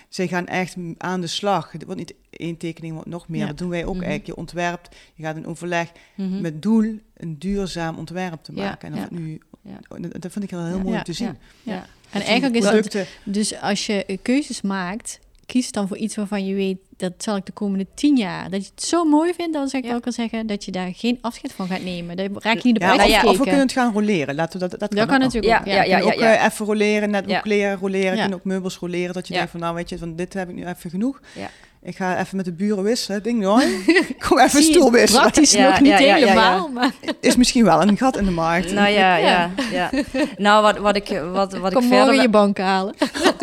[0.09, 1.73] Zij gaan echt aan de slag.
[1.73, 3.41] Het wordt niet één tekening, wordt nog meer.
[3.41, 3.47] Ja.
[3.47, 4.03] Dat doen wij ook Mhm.
[4.03, 4.27] eigenlijk.
[4.27, 6.41] Je ontwerpt, je gaat in overleg Mhm.
[6.41, 8.93] met doel een duurzaam ontwerp te maken.
[8.93, 9.79] En het nu, Ja.
[9.99, 11.37] dat, dat vind ik heel, heel mooi om te zien.
[11.63, 11.87] ja.
[12.11, 15.19] En eigenlijk is dat Producten, dus als je keuzes maakt,
[15.49, 18.51] kies dan voor iets waarvan je weet dat zal ik de komende tien jaar.
[18.51, 19.95] Dat je het zo mooi vindt, dan zou ik Ja.
[19.97, 22.17] ook wel zeggen dat je daar geen afscheid van gaat nemen.
[22.17, 23.29] Daar raak je niet op ja, of, uitgekeken.
[23.31, 24.35] of we kunnen het gaan roleren.
[24.35, 25.23] Laten we dat, dat, dat kan kan ook.
[25.23, 25.67] natuurlijk Ja, ook.
[25.67, 27.37] ja, Ja, ja, ook eh, even roleren, net Ja.
[27.37, 28.23] ook kleren roleren, Ja.
[28.23, 29.15] kunt ook meubels roleren.
[29.15, 29.39] Dat je Ja.
[29.39, 31.21] denkt van nou weet je, van dit heb ik nu even genoeg.
[31.35, 31.51] Ja.
[31.89, 33.23] Ik ga even met de buren wisselen.
[33.23, 33.69] Ding nooit.
[34.29, 35.21] Kom even Zie stoel wisselen.
[35.23, 36.27] Praktisch Ja, nog niet ja, ja, ja, ja.
[36.27, 38.73] helemaal, maar Is misschien wel een gat in de markt.
[38.79, 39.51] Nou ja, Ja.
[39.73, 39.91] ja.
[40.37, 41.99] Nou, wat, wat ik, wat, wat ik kom verder...
[42.07, 42.95] morgen je bank halen.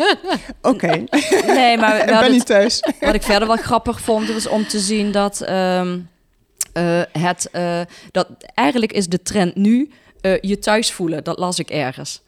[0.62, 1.04] Oké,
[1.46, 2.82] Nee, maar ik ben het- niet thuis.
[3.00, 5.98] Wat ik verder wel grappig vond, was om te zien dat ehm,
[6.72, 7.80] eh, het eh,
[8.10, 9.90] dat eigenlijk is de trend nu
[10.20, 11.24] eh, je thuis voelen.
[11.24, 12.22] Dat las ik ergens.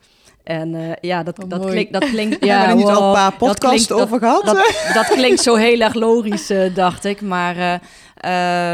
[0.49, 2.45] En eh, ja, dat, Oh, dat, dat klinkt.
[2.45, 4.45] Ja, hebben we niet al een paar dat podcasts klinkt- dat- over gehad?
[4.45, 7.21] Dat, dat klinkt zo heel erg logisch, eh, dacht ik.
[7.21, 7.75] Maar eh,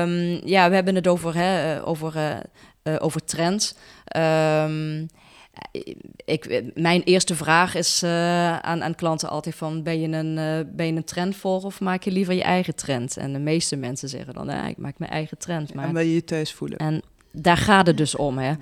[0.02, 2.30] ehm, ja, we hebben het over, hè, over, eh,
[2.82, 3.74] eh, over trends.
[4.04, 5.04] Ehm,
[6.24, 9.82] ik, mijn eerste vraag is eh, aan, aan klanten altijd van...
[9.82, 13.16] Ben je, een, eh, ben je een trendvolger of maak je liever je eigen trend?
[13.16, 14.46] En de meeste mensen zeggen dan...
[14.46, 15.74] Ja, ik maak mijn eigen trend.
[15.74, 16.78] Maar En wil je je thuis voelen.
[16.78, 17.02] en
[17.32, 18.38] daar gaat het dus om.
[18.38, 18.52] Hè.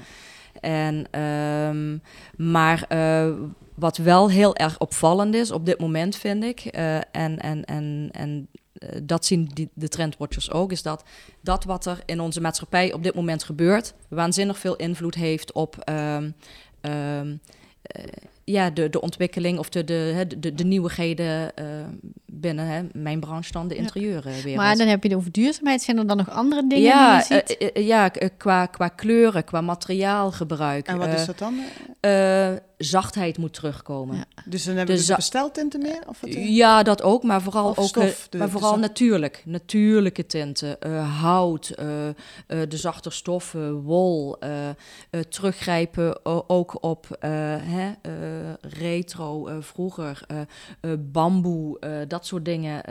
[0.63, 1.99] En, ehm,
[2.37, 3.35] maar uh,
[3.75, 8.09] wat wel heel erg opvallend is op dit moment, vind ik, uh, en, en, en,
[8.13, 8.49] en
[8.79, 11.05] uh, dat zien die, de trendwatchers ook, is dat
[11.41, 15.77] dat wat er in onze maatschappij op dit moment gebeurt, waanzinnig veel invloed heeft op.
[15.89, 16.35] Um,
[18.53, 21.65] ja, de, de ontwikkeling of de, de, de, de nieuwigheden uh,
[22.27, 24.55] binnen hè, mijn branche dan, de interieurwereld.
[24.55, 25.83] Maar dan heb je het over duurzaamheid.
[25.83, 27.77] Zijn er dan nog andere dingen ja, die je ziet?
[27.77, 30.87] Uh, ja, qua, qua kleuren, qua materiaalgebruik.
[30.87, 31.55] En wat is dat dan?
[32.77, 34.17] zachtheid moet terugkomen.
[34.17, 34.25] Ja.
[34.45, 36.03] Dus dan hebben we dus besteltinten meer?
[36.07, 39.43] Of wat, ja, dat ook, maar vooral, ook, stof, de, maar vooral natuurlijk.
[39.47, 40.77] Natuurlijke tinten,
[41.21, 41.75] hout,
[42.47, 44.37] de zachte stoffen, wol.
[45.29, 47.93] teruggrijpen ook op hè,
[48.61, 51.79] retro, uh, vroeger, uh, bamboe,
[52.09, 52.83] dat soort dingen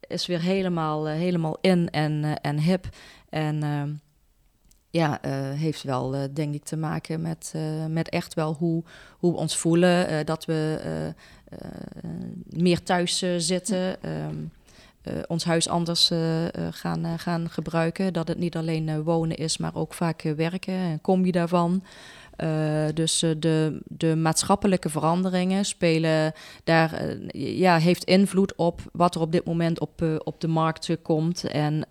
[0.00, 2.88] is weer helemaal, helemaal in en, en hip.
[3.28, 3.90] En ehm,
[4.90, 5.18] ja,
[5.54, 7.54] heeft wel denk ik te maken met,
[7.88, 8.84] met echt wel hoe,
[9.18, 10.26] hoe we ons voelen.
[10.26, 10.80] dat we
[12.48, 13.96] meer thuis zitten.
[14.26, 14.52] Um,
[15.26, 16.10] ons huis anders
[16.70, 18.12] gaan, gaan gebruiken.
[18.12, 20.74] Dat het niet alleen wonen is, maar ook vaak werken.
[20.74, 21.82] En kom je daarvan?
[22.42, 26.32] Uh, dus uh, de, de maatschappelijke veranderingen spelen
[26.64, 30.96] daar, uh, ja, heeft invloed op wat er op dit moment op, op de markt
[31.02, 31.44] komt.
[31.44, 31.86] En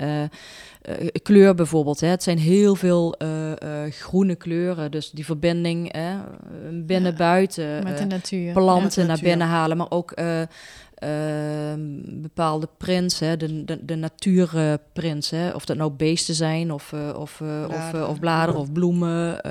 [1.21, 1.99] kleur bijvoorbeeld.
[1.99, 2.07] Hè.
[2.07, 3.15] Het zijn heel veel
[3.89, 4.91] groene kleuren.
[4.91, 5.93] Dus die verbinding
[6.71, 7.83] binnen-buiten.
[7.83, 8.53] Met de natuur.
[8.53, 10.13] Planten naar binnen halen, maar ook
[11.03, 11.73] uh,
[12.21, 17.13] bepaalde prints, hè, de, de, de natuurprints, hè, of dat nou beesten zijn of, uh,
[17.15, 18.03] of, uh, bladeren.
[18.03, 19.41] of, of bladeren of bloemen.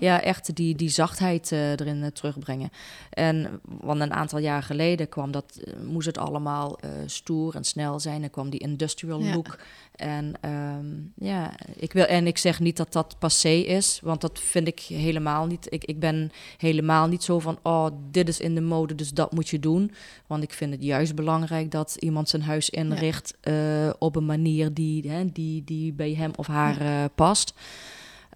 [0.00, 2.70] ja, echt die, die zachtheid erin terugbrengen.
[3.10, 8.22] En want een aantal jaar geleden kwam dat, moest het allemaal stoer en snel zijn.
[8.22, 9.58] Er kwam die industrial look.
[9.98, 10.34] En
[10.78, 14.66] um, ja, ik wil en ik zeg niet dat dat passé is, want dat vind
[14.66, 15.66] ik helemaal niet.
[15.70, 19.32] Ik, ik ben helemaal niet zo van, oh, dit is in de mode, dus dat
[19.32, 19.92] moet je doen.
[20.26, 23.86] Want ik vind het juist belangrijk dat iemand zijn huis inricht ja.
[23.86, 27.02] uh, op een manier die, hè, die, die bij hem of haar ja.
[27.02, 27.54] uh, past.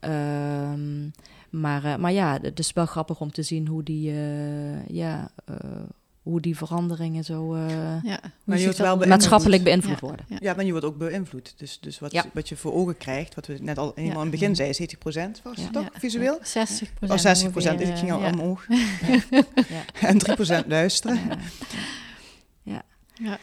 [0.01, 1.11] Um,
[1.51, 4.13] maar, uh, maar ja, het is wel grappig om te zien hoe die,
[4.87, 5.31] ja
[6.23, 10.07] hoe die veranderingen zo uh, ja, maar je wel maatschappelijk beïnvloed ja.
[10.07, 10.27] worden.
[10.41, 11.55] Ja, maar je wordt ook beïnvloed.
[11.57, 12.25] Dus, dus wat, ja.
[12.33, 14.99] wat je voor ogen krijgt, wat we net al helemaal in het begin zeiden, 70
[14.99, 16.39] procent was het toch, visueel?
[16.43, 18.67] 60 Oh, 60 procent, ik ging al omhoog.
[20.01, 21.21] en 3 procent luisteren.
[22.63, 22.83] Ja.
[23.15, 23.39] ja.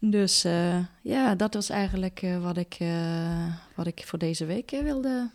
[0.00, 2.78] Dus uh, ja, dat was eigenlijk uh, wat, ik,
[3.74, 5.30] wat ik voor deze week wilde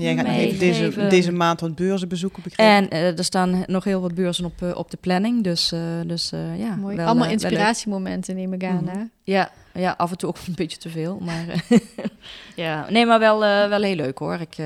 [0.00, 2.90] Jij gaat nog even deze, deze maand wat beurzen bezoeken, begrepen?
[2.90, 5.80] En uh, er staan nog heel wat beurzen op, uh, op de planning, dus, uh,
[6.06, 6.76] dus ja.
[6.76, 6.96] Mooi.
[6.96, 8.98] Wel, Allemaal inspiratiemomenten neem ik aan, mm -hmm.
[8.98, 9.04] hè?
[9.22, 11.64] Ja, ja, af en toe ook een beetje te veel, maar
[12.64, 12.90] ja.
[12.90, 13.38] Nee, maar wel,
[13.68, 14.40] wel heel leuk hoor.
[14.40, 14.56] Ik,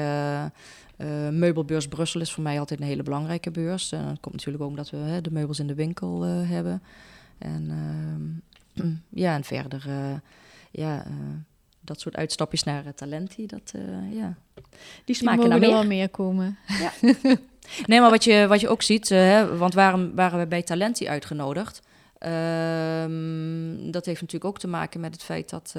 [1.30, 3.92] meubelbeurs Brussel is voor mij altijd een hele belangrijke beurs.
[3.92, 6.82] En dat komt natuurlijk ook omdat we de meubels in de winkel hebben.
[7.38, 8.88] En ehm,
[9.24, 9.86] ja, en verder,
[10.70, 11.04] ja
[11.89, 14.36] dat soort uitstapjes naar uh, Talenti, dat, uh, ja,
[15.05, 15.68] die smaken die naar meer.
[15.68, 16.59] er wel meer komen.
[16.66, 16.93] Ja.
[17.86, 20.62] nee, maar wat je, wat je ook ziet, uh, hè, want waarom waren we bij
[20.62, 21.86] Talenti uitgenodigd?
[22.22, 25.74] Um, dat heeft natuurlijk ook te maken met het feit dat,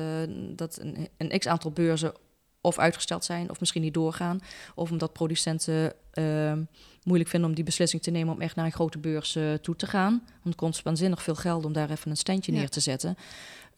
[0.55, 2.13] dat een, een x-aantal beurzen
[2.61, 4.39] of uitgesteld zijn of misschien niet doorgaan.
[4.75, 6.63] Of omdat producenten ehm,
[7.03, 9.87] moeilijk vinden om die beslissing te nemen om echt naar een grote beurs toe te
[9.87, 10.11] gaan.
[10.11, 12.57] Want het kost waanzinnig veel geld om daar even een standje ja.
[12.57, 13.17] neer te zetten.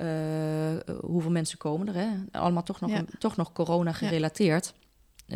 [0.02, 0.08] Uh,
[1.02, 1.94] hoeveel mensen komen er?
[1.94, 2.08] Hè?
[2.32, 3.04] Allemaal toch nog, ja.
[3.20, 4.74] toch nog corona gerelateerd.
[4.76, 4.82] Ja.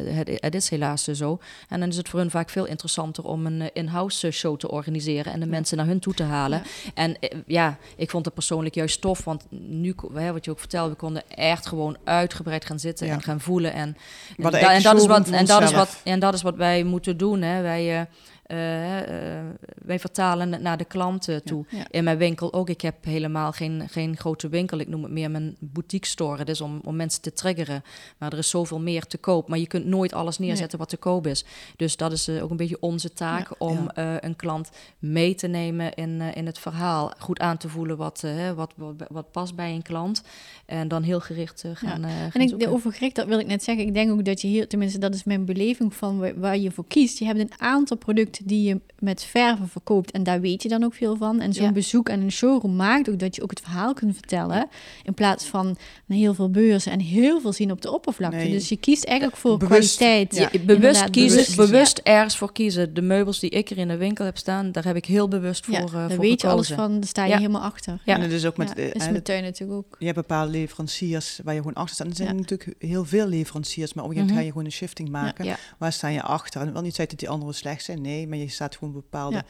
[0.03, 1.39] Het, het, is helaas zo.
[1.69, 5.33] En dan is het voor hun vaak veel interessanter om een in-house show te organiseren
[5.33, 5.51] en de ja.
[5.51, 6.61] mensen naar hun toe te halen.
[6.93, 10.89] En ja, ik vond het persoonlijk juist tof, want nu, hè, wat je ook vertelde,
[10.89, 13.73] we konden echt gewoon uitgebreid gaan zitten en gaan voelen.
[13.73, 13.97] En,
[14.37, 16.83] en, da, en dat is wat, en dat is wat, en dat is wat wij
[16.83, 17.41] moeten doen.
[17.41, 17.61] Hè.
[17.61, 17.99] Wij.
[17.99, 18.05] Uh,
[18.47, 21.65] wij vertalen het naar de klanten toe.
[21.69, 21.85] Ja, ja.
[21.89, 22.69] In mijn winkel ook.
[22.69, 24.79] Ik heb helemaal geen, geen grote winkel.
[24.79, 26.37] Ik noem het meer mijn boutique store.
[26.37, 27.83] Het is om, om mensen te triggeren.
[28.17, 29.49] Maar er is zoveel meer te koop.
[29.49, 30.77] Maar je kunt nooit alles neerzetten nee.
[30.77, 31.45] wat te koop is.
[31.75, 33.89] Dus dat is uh, ook een beetje onze taak ja, om
[34.19, 34.69] een klant
[34.99, 37.13] mee te nemen in, in het verhaal.
[37.17, 38.23] Goed aan te voelen wat,
[38.55, 40.23] wat, wat, wat, past bij een klant.
[40.65, 42.03] En dan heel gericht gaan.
[42.03, 43.85] gaan en ik, over gericht, dat wil ik net zeggen.
[43.85, 46.87] Ik denk ook dat je hier, tenminste, dat is mijn beleving van waar je voor
[46.87, 47.19] kiest.
[47.19, 50.11] Je hebt een aantal producten producten die je met verven verkoopt.
[50.11, 51.39] En daar weet je dan ook veel van.
[51.39, 51.71] En zo'n Ja.
[51.71, 54.67] bezoek aan een showroom maakt ook dat je ook het verhaal kunt vertellen.
[55.03, 55.77] In plaats van
[56.07, 58.37] heel veel beurzen en heel veel zien op de oppervlakte.
[58.37, 58.51] Nee.
[58.51, 60.35] Dus je kiest eigenlijk voor Bewust, kwaliteit.
[60.35, 60.49] ja.
[60.51, 62.93] Je- bewust kiezen, bewust ergens voor kiezen.
[62.93, 65.65] De meubels die ik er in de winkel heb staan, daar heb ik heel bewust
[65.65, 67.37] voor, eh, voor weet je alles van, daar sta je Ja.
[67.37, 68.01] helemaal achter.
[68.05, 68.15] Ja.
[68.15, 68.69] En het is ook met...
[68.69, 69.95] Ja, eh, is eh, met tuin natuurlijk ook.
[69.99, 72.07] je hebt bepaalde leveranciers waar je gewoon achter staat.
[72.07, 72.33] Er zijn Ja.
[72.33, 74.37] natuurlijk heel veel leveranciers, maar op een gegeven moment Mhm.
[74.37, 75.45] ga je gewoon een shifting maken.
[75.45, 75.57] Ja.
[75.77, 76.61] Waar sta je achter?
[76.61, 78.95] En wel niet zeggen dat die anderen slecht zijn, nee, maar je staat gewoon op
[78.95, 79.43] een bepaalde Ja.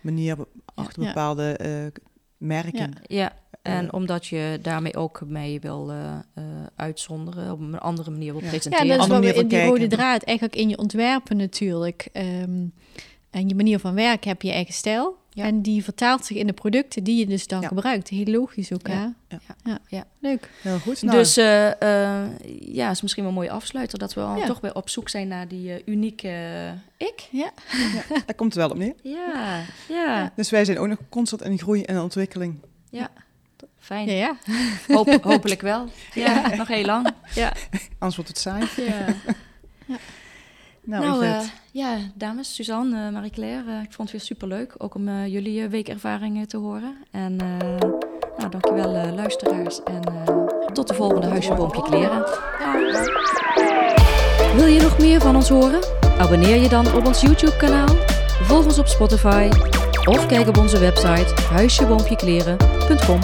[0.00, 0.36] manier
[0.74, 1.08] achter Ja.
[1.08, 2.02] bepaalde eh,
[2.36, 2.92] merken.
[3.02, 3.92] Ja, en Eh.
[3.94, 6.44] omdat je daarmee ook mee wil eh, eh,
[6.76, 8.44] uitzonderen, op een andere manier wil Ja.
[8.44, 8.86] Ja, presenteren.
[8.88, 12.08] dat is wat we in die rode draad, eigenlijk in je ontwerpen natuurlijk.
[12.12, 12.66] ehm,
[13.30, 15.16] en je manier van werken heb je eigen stijl.
[15.34, 15.44] Ja.
[15.44, 17.68] En die vertaalt zich in de producten die je dus dan Ja.
[17.68, 18.08] gebruikt.
[18.08, 18.92] Heel logisch ook, Ja.
[18.94, 19.36] hè?
[19.36, 19.40] Ja.
[19.64, 19.78] Ja.
[19.88, 20.04] Ja.
[20.18, 20.50] Leuk.
[20.62, 21.02] Heel goed.
[21.02, 22.28] Nou, Dus eh, eh,
[22.60, 24.46] ja, is misschien wel een mooie afsluiter dat we al Ja.
[24.46, 26.28] toch weer op zoek zijn naar die eh, unieke
[26.96, 27.28] ik.
[27.30, 27.50] Ja.
[28.08, 28.94] daar komt het wel op neer.
[29.02, 32.58] Ja, ja, Dus wij zijn ook nog constant in groei en ontwikkeling.
[33.78, 34.06] fijn.
[34.06, 34.36] Ja, ja.
[34.94, 35.88] Hoop, hopelijk wel.
[36.14, 37.10] Ja, nog heel lang.
[37.34, 37.52] Ja.
[37.98, 38.64] Anders wordt het saai.
[38.76, 39.04] ja.
[40.84, 41.40] Nou, Nou, eh,
[41.72, 44.74] ja, dames, Suzanne, eh, Marie-Claire, eh, ik vond het weer superleuk.
[44.78, 46.96] Ook om jullie weekervaringen te horen.
[47.10, 47.36] En
[48.36, 49.82] nou, dankjewel luisteraars.
[49.82, 50.00] En
[50.72, 52.24] tot de volgende Huisje Boompje Kleren.
[54.56, 55.80] Wil je nog meer van ons horen?
[56.18, 57.96] Abonneer je dan op ons YouTube kanaal.
[58.42, 59.48] Volg ons op Spotify.
[60.04, 63.20] Of kijk op onze website huisjeboompjekleren.com.